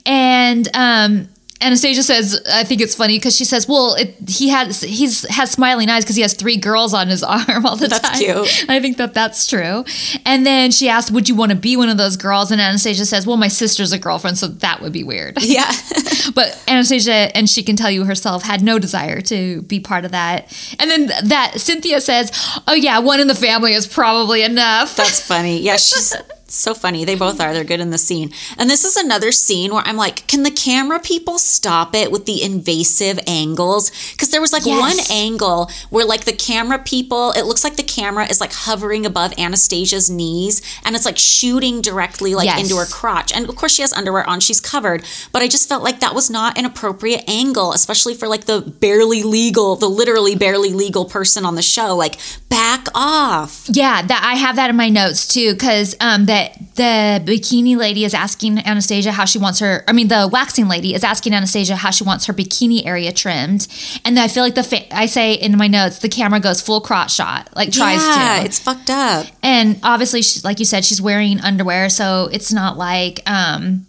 [0.05, 1.29] And um,
[1.61, 5.51] Anastasia says, I think it's funny because she says, "Well, it, he has he's has
[5.51, 8.67] smiling eyes because he has three girls on his arm all the That's time." cute.
[8.69, 9.85] I think that that's true.
[10.25, 13.07] And then she asked, "Would you want to be one of those girls?" And Anastasia
[13.07, 15.71] says, "Well, my sister's a girlfriend, so that would be weird." Yeah.
[16.35, 20.11] but Anastasia, and she can tell you herself, had no desire to be part of
[20.11, 20.53] that.
[20.81, 22.33] And then that Cynthia says,
[22.67, 25.61] "Oh yeah, one in the family is probably enough." That's funny.
[25.61, 26.15] Yeah, she's
[26.49, 27.05] so funny.
[27.05, 27.53] They both are.
[27.53, 28.31] They're good in the scene.
[28.57, 32.27] And this is another scene where I'm like, can the camera people stop it with
[32.27, 33.91] the invasive angles?
[34.13, 34.81] Because there was like Yes.
[34.81, 39.05] one angle where like the camera people, it looks like the camera is like hovering
[39.07, 42.61] above Anastasia's knees and it's like shooting directly like Yes.
[42.63, 43.33] into her crotch.
[43.35, 45.05] And of course she has underwear on, she's covered.
[45.33, 48.61] But I just felt like that was not an appropriate angle, especially for like the
[48.61, 51.97] barely legal, the literally barely legal person on the show.
[51.97, 52.19] Like,
[52.49, 53.65] back off.
[53.69, 56.36] Yeah, that I have that in my notes too, because um, that
[56.75, 59.85] the bikini lady is asking Anastasia how she wants her.
[59.89, 63.67] I mean, the waxing lady is asking Anastasia how she wants her bikini area trimmed,
[64.05, 66.81] and I feel like the fa- I say in my notes the camera goes full
[66.81, 69.27] crotch shot, like tries yeah, to, it's fucked up.
[69.43, 73.87] and obviously, she, like you said, she's wearing underwear, so it's not like um,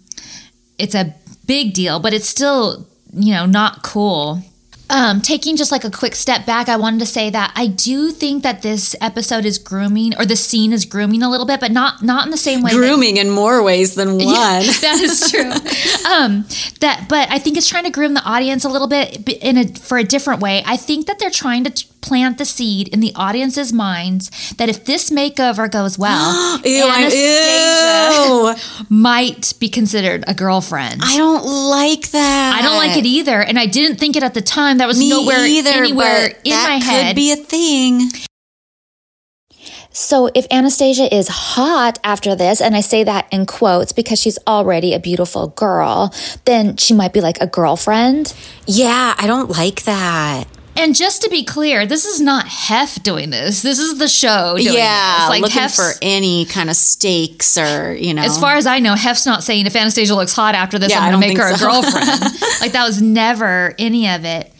[0.78, 4.42] it's a big deal, but it's still you know not cool.
[4.90, 8.12] Um, taking just like a quick step back, I wanted to say that I do
[8.12, 11.72] think that this episode is grooming, or the scene is grooming a little bit, but
[11.72, 12.72] not not in the same way.
[12.72, 14.20] that- grooming in more ways than one.
[14.20, 15.52] Yeah, that is true.
[16.12, 16.46] um,
[16.80, 19.68] that, but I think it's trying to groom the audience a little bit in a
[19.68, 20.64] for a different way.
[20.66, 24.70] I think that they're trying to t- plant the seed in the audience's minds that
[24.70, 28.56] if this makeover goes well, Ew, Anastasia ew.
[28.90, 31.02] might be considered a girlfriend.
[31.04, 32.56] I don't like that.
[32.58, 34.77] I don't like it either, and I didn't think it at the time.
[34.78, 37.16] That was Me nowhere either, anywhere but in that my could head.
[37.16, 38.10] be a thing.
[39.92, 44.38] So if Anastasia is hot after this, and I say that in quotes because she's
[44.46, 46.14] already a beautiful girl,
[46.46, 48.36] then she might be like a girlfriend.
[48.68, 50.44] Yeah, I don't like that.
[50.76, 53.64] and just to be clear, this is not Hef doing this.
[53.64, 55.30] This is the show doing yeah, this.
[55.30, 58.22] Like looking Hef's, for any kind of stakes or you know.
[58.22, 61.00] as far as I know, Hef's not saying if Anastasia looks hot after this, Yeah,
[61.00, 62.08] I I'm gonna make think her a girlfriend.
[62.62, 64.54] like that was never any of it.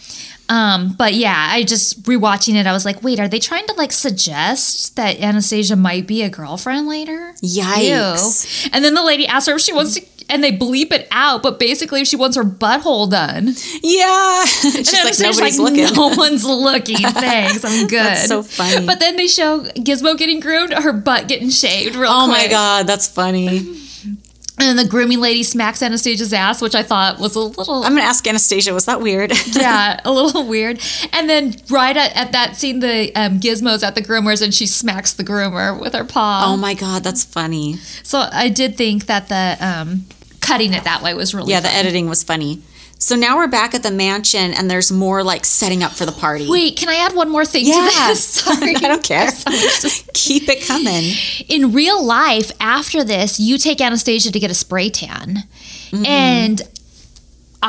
[0.50, 3.74] Um, but yeah, I just rewatching it, I was like, wait, are they trying to
[3.74, 7.34] like suggest that Anastasia might be a girlfriend later?
[7.44, 8.66] Yikes.
[8.66, 8.70] Ew.
[8.74, 11.42] And then the lady asks her if she wants to, and they bleep it out,
[11.44, 13.48] but basically if she wants her butthole done.
[13.84, 15.94] yeah, she's And like nobody's looking.
[15.96, 16.98] No one's looking.
[17.10, 18.00] Thanks, I'm good.
[18.00, 18.86] That's so funny.
[18.86, 22.38] But then they show Gizmo getting groomed, her butt getting shaved real Oh quick.
[22.38, 23.84] my god, that's funny.
[24.60, 27.92] And then the grooming lady smacks Anastasia's ass, which I thought was a little I'm
[27.94, 28.74] gonna ask Anastasia.
[28.74, 29.32] Was that weird?
[29.52, 30.82] yeah, a little weird.
[31.14, 34.66] And then right at, at that scene, the um, Gizmo's at the groomers, and she
[34.66, 36.46] smacks the groomer with her paw.
[36.48, 37.76] oh my god, that's funny.
[38.02, 40.06] so I did think that the um,
[40.42, 42.62] cutting it that way was really Yeah, the editing was funny.
[43.00, 46.12] So now we're back at the mansion, and there's more like setting up for the
[46.12, 46.50] party.
[46.50, 48.24] Wait, can I add one more thing this?
[48.24, 48.76] Sorry.
[48.76, 49.28] I don't care.
[49.50, 51.14] Just keep it coming.
[51.48, 55.44] in real life, after this, you take Anastasia to get a spray tan.
[55.92, 56.06] Mm-hmm.
[56.06, 56.62] And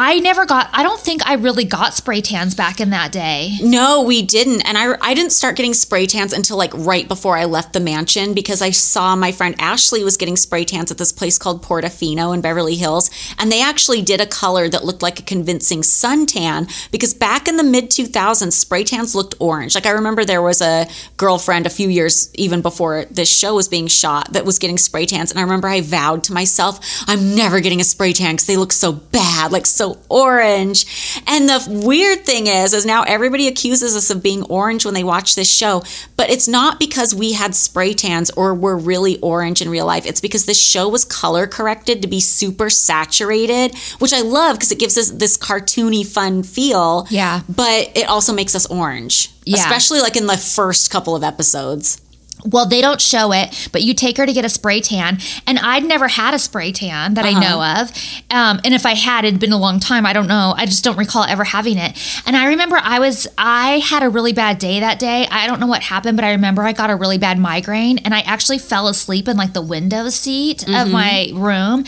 [0.01, 3.59] I never got, I don't think I really got spray tans back in that day.
[3.61, 4.61] No, we didn't.
[4.61, 7.81] And I, I didn't start getting spray tans until like right before I left the
[7.81, 11.65] mansion because I saw my friend Ashley was getting spray tans at this place called
[11.65, 13.11] Portofino in Beverly Hills.
[13.41, 17.57] And they actually did a color that looked like a convincing suntan because back in
[17.57, 19.75] the mid 2000s, spray tans looked orange.
[19.75, 20.87] Like I remember there was a
[21.17, 25.07] girlfriend a few years even before this show was being shot that was getting spray
[25.07, 25.33] tans.
[25.33, 26.79] And I remember I vowed to myself,
[27.09, 31.23] I'm never getting a spray tan because they look so bad, like so orange.
[31.27, 35.05] And the weird thing is, is now everybody accuses us of being orange when they
[35.05, 35.83] watch this show,
[36.17, 40.07] but it's not because we had spray tans or were really orange in real life.
[40.07, 44.73] It's because this show was color corrected to be super saturated, which I love because
[44.73, 47.07] it gives us this cartoony, fun feel.
[47.11, 47.41] Yeah.
[47.49, 49.57] But it also makes us orange, Yeah.
[49.57, 52.01] especially like in the first couple of episodes.
[52.45, 55.19] Well, they don't show it, but you take her to get a spray tan.
[55.47, 57.91] And I'd never had a spray tan that I know of.
[58.31, 60.07] Um, and if I had, it'd been a long time.
[60.07, 60.55] I don't know.
[60.57, 61.99] I just don't recall ever having it.
[62.27, 65.27] And I remember I was, I had a really bad day that day.
[65.31, 68.15] I don't know what happened, but I remember I got a really bad migraine and
[68.15, 71.85] I actually fell asleep in like the window seat of my room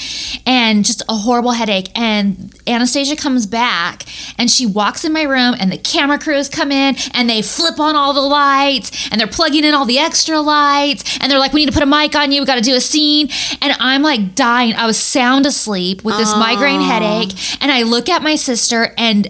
[0.47, 1.91] and just a horrible headache.
[1.95, 4.05] And Anastasia comes back
[4.39, 7.79] and she walks in my room and the camera crews come in and they flip
[7.79, 11.53] on all the lights and they're plugging in all the extra lights and they're like,
[11.53, 12.43] we need to put a mic on you.
[12.43, 13.29] We got to do a scene.
[13.61, 14.75] And I'm like dying.
[14.75, 17.33] I was sound asleep with this migraine headache.
[17.63, 19.29] And I look at my sister and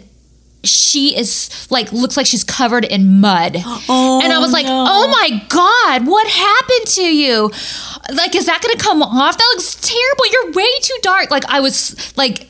[0.62, 3.56] she is like looks like she's covered in mud.
[3.92, 7.50] Oh, and I was like, "Oh my god, what happened to you?
[8.14, 9.36] Like is that going to come off?
[9.36, 10.26] That looks terrible.
[10.30, 12.46] You're way too dark." Like I was like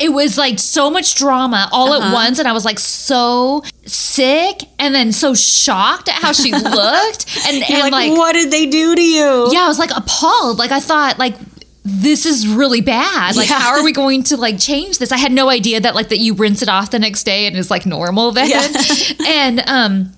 [0.00, 4.62] it was like so much drama all at once and I was like so sick
[4.78, 8.66] and then so shocked at how she looked and and like, like what did they
[8.66, 9.52] do to you?
[9.52, 10.58] yeah, I was like appalled.
[10.58, 11.34] Like I thought like
[11.82, 13.36] this is really bad.
[13.36, 13.58] Like Yeah.
[13.58, 15.12] how are we going to like change this?
[15.12, 17.56] I had no idea that like that you rinse it off the next day and
[17.56, 18.48] it's like normal then.
[18.50, 18.66] Yeah.
[19.26, 20.12] and um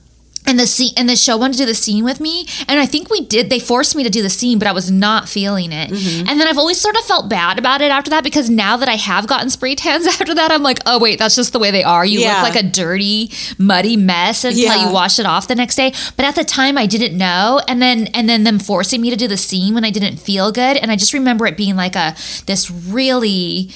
[0.45, 2.85] and the scene and the show wanted to do the scene with me and i
[2.87, 5.71] think we did they forced me to do the scene but i was not feeling
[5.73, 6.29] it Mm-hmm.
[6.29, 8.89] and then i've always sort of felt bad about it after that because now that
[8.89, 11.71] i have gotten spray tans after that i'm like oh wait that's just the way
[11.71, 12.43] they are you Yeah.
[12.43, 14.87] look like a dirty muddy mess until Yeah.
[14.89, 17.81] you wash it off the next day but at the time i didn't know and
[17.81, 20.77] then and then them forcing me to do the scene when i didn't feel good
[20.77, 22.15] and i just remember it being like a
[22.47, 23.71] this really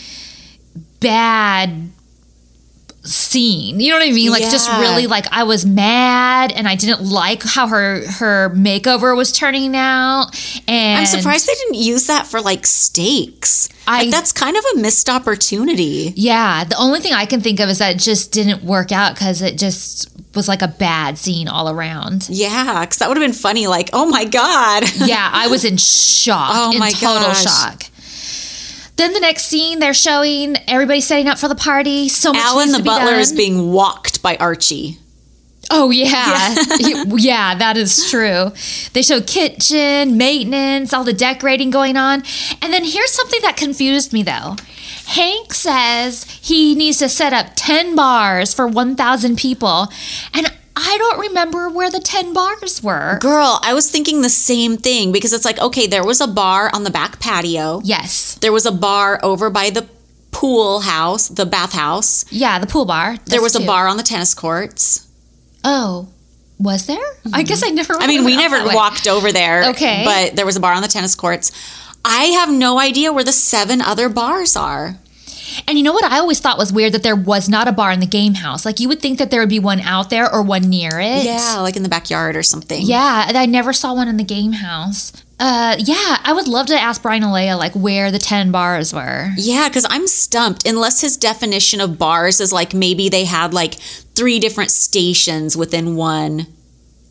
[1.00, 1.90] bad
[3.06, 6.74] scene you know what i mean like just really like i was mad and i
[6.74, 10.26] didn't like how her her makeover was turning out
[10.68, 13.68] and I'm surprised they didn't use that for like stakes.
[13.86, 16.12] I- like that's kind of a missed opportunity.
[16.16, 19.14] yeah the only thing i can think of is that it just didn't work out
[19.14, 23.24] because it just was like a bad scene all around Yeah, because that would have
[23.24, 23.66] been funny.
[23.68, 24.84] Like, oh my god.
[24.96, 26.50] yeah, I was in shock.
[26.52, 27.42] Oh in my total gosh.
[27.42, 27.84] shock.
[28.96, 32.08] Then the next scene, they're showing everybody setting up for the party.
[32.08, 34.98] So much Alan the be butler is being walked by Archie.
[35.70, 36.54] Oh yeah.
[37.06, 38.52] yeah, that is true.
[38.92, 42.22] They show kitchen, maintenance, all the decorating going on.
[42.62, 44.56] And then here's something that confused me though.
[45.06, 49.88] Hank says he needs to set up 10 bars for 1,000 people.
[50.34, 53.18] And I don't remember where the 10 bars were.
[53.20, 56.70] Girl, I was thinking the same thing because it's like, okay, there was a bar
[56.74, 57.80] on the back patio.
[57.82, 58.34] Yes.
[58.36, 59.88] There was a bar over by the
[60.32, 62.30] pool house, the bathhouse.
[62.30, 63.16] Yeah, the pool bar.
[63.24, 65.08] There was That's a bar on the tennis courts.
[65.64, 66.08] Oh,
[66.58, 66.98] was there?
[66.98, 67.42] I mm-hmm.
[67.42, 67.94] guess I never.
[67.94, 69.70] I mean, we never walked over there.
[69.70, 70.02] Okay.
[70.04, 71.52] But there was a bar on the tennis courts.
[72.04, 74.96] I have no idea where the seven other bars are.
[75.66, 77.92] And you know what I always thought was weird that there was not a bar
[77.92, 78.64] in the game house.
[78.64, 81.24] Like you would think that there would be one out there or one near it.
[81.24, 82.82] Yeah, like in the backyard or something.
[82.82, 85.12] Yeah, and I never saw one in the game house.
[85.38, 89.32] Uh, yeah, I would love to ask Brian Alea like where the ten bars were.
[89.36, 90.66] Yeah, because I'm stumped.
[90.66, 95.94] Unless his definition of bars is like maybe they had like three different stations within
[95.94, 96.46] one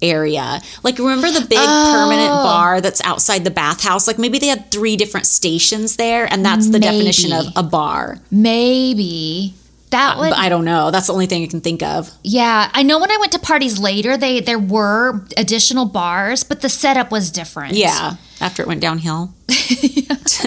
[0.02, 0.62] area.
[0.84, 2.43] Like remember the big permanent Oh.
[2.43, 4.08] bar that's outside the bathhouse?
[4.08, 8.18] Like maybe they had three different stations there, and that's the definition of a bar.
[8.32, 9.54] Maybe
[9.91, 10.34] that uh, would.
[10.34, 10.91] I don't know.
[10.91, 12.12] That's the only thing I can think of.
[12.24, 16.62] yeah, I know when I went to parties later, they there were additional bars, but
[16.62, 17.74] the setup was different.
[17.76, 19.34] Yeah, after it went downhill.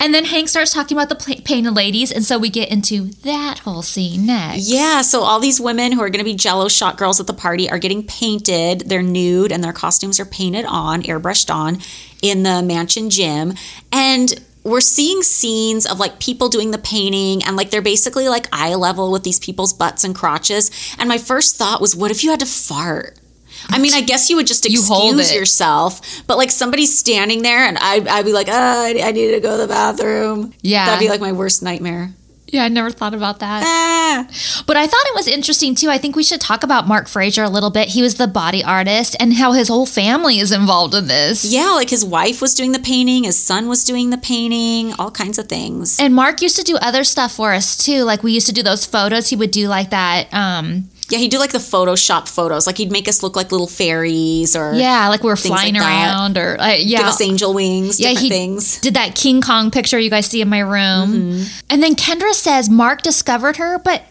[0.00, 3.04] and then Hank starts talking about the pla- painted ladies, and so we get into
[3.22, 4.68] that whole scene next.
[4.68, 7.34] Yeah, so all these women who are going to be jello shot girls at the
[7.34, 8.88] party are getting painted.
[8.88, 11.78] They're nude and their costumes are painted on, airbrushed on
[12.22, 13.54] in the mansion gym.
[13.92, 14.34] And
[14.64, 18.74] we're seeing scenes of like people doing the painting and like they're basically like eye
[18.74, 20.70] level with these people's butts and crotches.
[20.98, 23.19] And my first thought was, what if you had to fart?
[23.68, 25.34] I mean, I guess you would just You excuse it.
[25.36, 29.32] yourself, but like somebody's standing there and I, I'd be like, oh, I, I need
[29.32, 30.52] to go to the bathroom.
[30.62, 30.86] Yeah.
[30.86, 32.12] That'd be like my worst nightmare.
[32.52, 33.62] Yeah, I never thought about that.
[33.64, 34.26] Ah.
[34.66, 35.88] But I thought it was interesting too.
[35.88, 37.86] I think we should talk about Mark Frazier a little bit.
[37.90, 41.44] He was the body artist and how his whole family is involved in this.
[41.44, 45.12] Yeah, like his wife was doing the painting, his son was doing the painting, all
[45.12, 46.00] kinds of things.
[46.00, 48.02] And Mark used to do other stuff for us too.
[48.02, 49.28] Like we used to do those photos.
[49.28, 50.26] He would do like that.
[50.34, 52.66] Um, Yeah, he'd do like the Photoshop photos.
[52.66, 55.82] Like he'd make us look like little fairies or yeah, like we were flying like
[55.82, 55.88] that.
[56.14, 56.98] around or uh, yeah.
[56.98, 58.80] give us angel wings, yeah, he things.
[58.80, 61.12] did that King Kong picture you guys see in my room.
[61.12, 61.42] Mm-hmm.
[61.70, 64.02] And then Kendra says Mark discovered her, but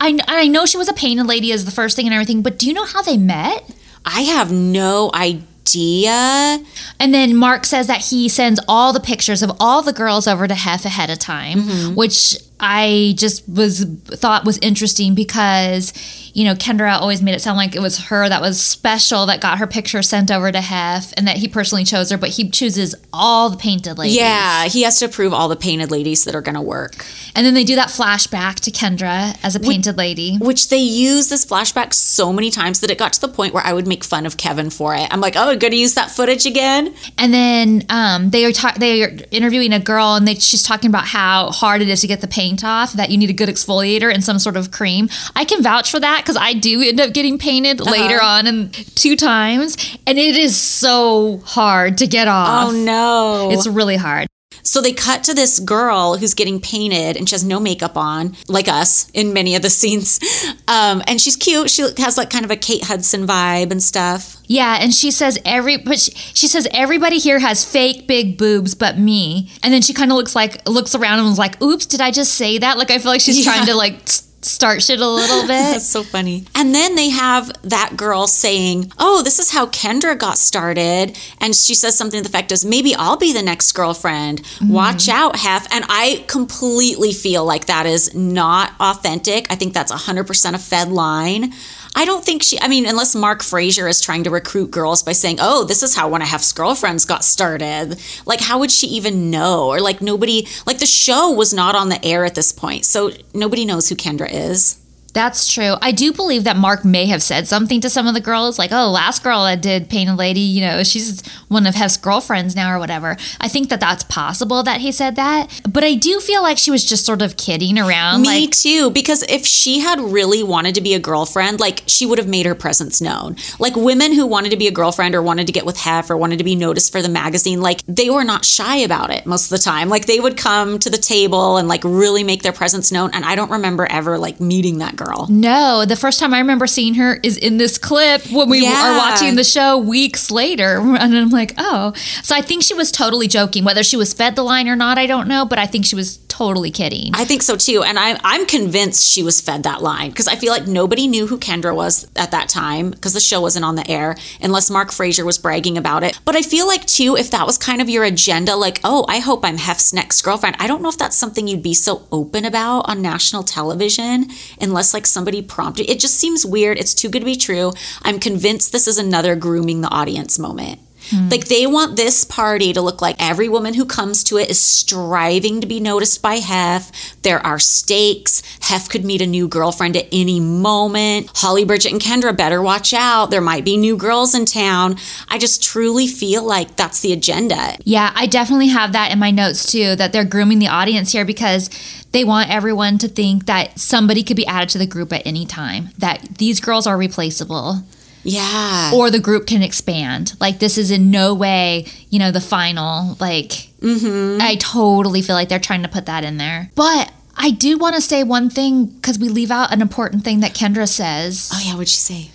[0.00, 2.58] I I know she was a painted lady as the first thing and everything, but
[2.58, 3.64] do you know how they met?
[4.04, 6.64] I have no idea.
[6.98, 10.48] And then Mark says that he sends all the pictures of all the girls over
[10.48, 11.94] to Hef ahead of time, Mm-hmm.
[11.94, 15.92] which I just was thought was interesting because
[16.34, 19.40] you know Kendra always made it sound like it was her that was special that
[19.40, 22.50] got her picture sent over to Hef and that he personally chose her, but he
[22.50, 24.16] chooses all the painted ladies.
[24.16, 27.04] Yeah, he has to approve all the painted ladies that are going to work.
[27.34, 30.36] And then they do that flashback to Kendra as a painted lady.
[30.38, 33.64] Which they use this flashback so many times that it got to the point where
[33.64, 35.06] I would make fun of Kevin for it.
[35.10, 36.94] I'm like, oh, I'm going to use that footage again?
[37.16, 40.90] And then um, they are ta- they are interviewing a girl, and they, she's talking
[40.90, 42.92] about how hard it is to get the paint off.
[42.94, 45.08] That you need a good exfoliator and some sort of cream.
[45.36, 47.90] I can vouch for that because I do end up getting painted Uh-huh.
[47.90, 49.76] later on, and two times,
[50.06, 52.68] and it is so hard to get off.
[52.68, 53.50] Oh, no.
[53.50, 54.26] It's really hard.
[54.62, 58.36] So they cut to this girl who's getting painted and she has no makeup on,
[58.48, 60.20] like us in many of the scenes.
[60.68, 61.70] Um, and she's cute.
[61.70, 64.36] She has like kind of a Kate Hudson vibe and stuff.
[64.46, 68.74] Yeah, and she says every but she, she says everybody here has fake big boobs
[68.74, 69.50] but me.
[69.62, 72.10] And then she kind of looks like looks around and was like, "Oops, did I
[72.10, 73.52] just say that?" Like I feel like she's Yeah.
[73.52, 74.00] trying to like
[74.48, 75.48] start shit a little bit.
[75.48, 76.46] That's so funny.
[76.54, 81.16] And then they have that girl saying, Oh, this is how Kendra got started.
[81.40, 84.42] And she says something to the effect of, Maybe I'll be the next girlfriend.
[84.42, 84.72] Mm-hmm.
[84.72, 85.66] Watch out, Hef.
[85.72, 89.46] And I completely feel like that is not authentic.
[89.50, 91.52] I think that's 100% a Fed line.
[91.98, 95.10] I don't think she, I mean, unless Mark Frazier is trying to recruit girls by
[95.10, 98.00] saying, oh, this is how one of girlfriends got started.
[98.24, 99.66] Like, how would she even know?
[99.66, 102.84] Or like, nobody, like, the show was not on the air at this point.
[102.84, 104.78] So nobody knows who Kendra is.
[105.14, 105.74] That's true.
[105.80, 108.72] I do believe that Mark may have said something to some of the girls, like,
[108.72, 112.72] "Oh, last girl that did Painted Lady, you know, she's one of Hef's girlfriends now,
[112.72, 116.42] or whatever." I think that that's possible that he said that, but I do feel
[116.42, 118.22] like she was just sort of kidding around.
[118.22, 122.04] Me like, too, because if she had really wanted to be a girlfriend, like she
[122.04, 123.36] would have made her presence known.
[123.58, 126.16] Like women who wanted to be a girlfriend or wanted to get with Hef or
[126.16, 129.44] wanted to be noticed for the magazine, like they were not shy about it most
[129.44, 129.88] of the time.
[129.88, 133.10] Like they would come to the table and like really make their presence known.
[133.14, 135.26] And I don't remember ever like meeting that girl.
[135.30, 138.94] no, the first time I remember seeing her is in this clip when we Yeah.
[138.94, 141.92] are watching the show weeks later, and I'm like, "Oh."
[142.22, 143.64] So I think she was totally joking.
[143.64, 145.94] Whether she was fed the line or not, I don't know, but I think she
[145.96, 147.12] was totally kidding.
[147.14, 147.82] I think so too.
[147.82, 151.26] And I'm, I'm convinced she was fed that line because I feel like nobody knew
[151.26, 154.92] who Kendra was at that time because the show wasn't on the air unless Mark
[154.92, 156.18] Frazier was bragging about it.
[156.24, 159.18] But I feel like too, if that was kind of your agenda, like, oh, I
[159.18, 162.44] hope I'm Hef's next girlfriend, I don't know if that's something you'd be so open
[162.44, 164.26] about on national television
[164.60, 165.90] unless like somebody prompted.
[165.90, 166.78] It just seems weird.
[166.78, 167.72] It's too good to be true.
[168.02, 170.80] I'm convinced this is another grooming the audience moment.
[171.10, 171.30] Mm.
[171.30, 174.60] Like they want this party to look like every woman who comes to it is
[174.60, 177.22] striving to be noticed by Hef.
[177.22, 178.42] There are stakes.
[178.60, 181.30] Hef could meet a new girlfriend at any moment.
[181.34, 183.30] Holly, Bridget, and Kendra better watch out.
[183.30, 184.96] There might be new girls in town.
[185.28, 187.76] I just truly feel like that's the agenda.
[187.84, 191.24] Yeah, I definitely have that in my notes too, that they're grooming the audience here
[191.24, 191.70] because
[192.12, 195.44] they want everyone to think that somebody could be added to the group at any
[195.44, 197.82] time, that these girls are replaceable.
[198.28, 198.92] Yeah.
[198.94, 200.34] Or the group can expand.
[200.40, 203.16] Like this is in no way, you know, the final.
[203.20, 203.50] Like
[203.80, 204.40] mm-hmm.
[204.40, 206.70] I totally feel like they're trying to put that in there.
[206.74, 210.40] But I do want to say one thing because we leave out an important thing
[210.40, 211.50] that Kendra says.
[211.52, 212.30] Oh yeah, what'd she say?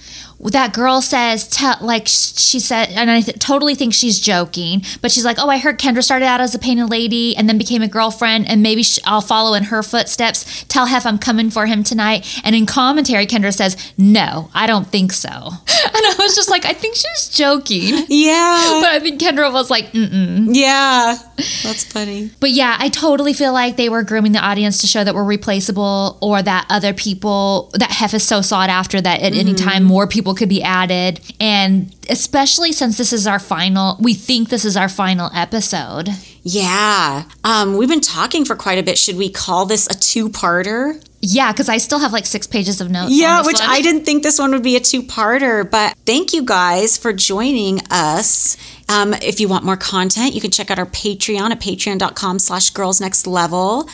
[0.52, 5.12] That girl says, tell, like she said, and I th- totally think she's joking, but
[5.12, 7.82] she's like, oh, I heard Kendra started out as a painted lady and then became
[7.82, 10.66] a girlfriend, and maybe sh- I'll follow in her footsteps.
[10.66, 12.42] Tell Hef I'm coming for him tonight.
[12.44, 15.30] And in commentary, Kendra says, no, I don't think so.
[15.86, 18.06] And I was just like, I think she's joking.
[18.08, 18.80] Yeah.
[18.84, 21.16] But I think Kendra was like, mm Yeah.
[21.62, 22.32] That's funny.
[22.40, 25.24] But yeah, I totally feel like they were grooming the audience to show that we're
[25.24, 29.40] replaceable or that other people, that Hef is so sought after that at mm-hmm.
[29.40, 31.20] any time more people people could be added.
[31.40, 36.10] And especially since this is our final, we think this is our final episode.
[36.44, 37.24] Yeah.
[37.44, 38.98] Um, we've been talking for quite a bit.
[38.98, 41.02] Should we call this a two parter?
[41.22, 43.14] Yeah, because I still have like six pages of notes.
[43.14, 43.70] Yeah, which one.
[43.70, 47.14] I didn't think this one would be a two parter, but thank you guys for
[47.14, 48.58] joining us.
[48.90, 52.72] Um, if you want more content, you can check out our Patreon at patreon.com slash
[52.72, 53.88] girls next level.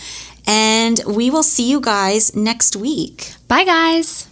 [0.48, 3.34] And we will see you guys next week.
[3.48, 4.29] Bye, guys.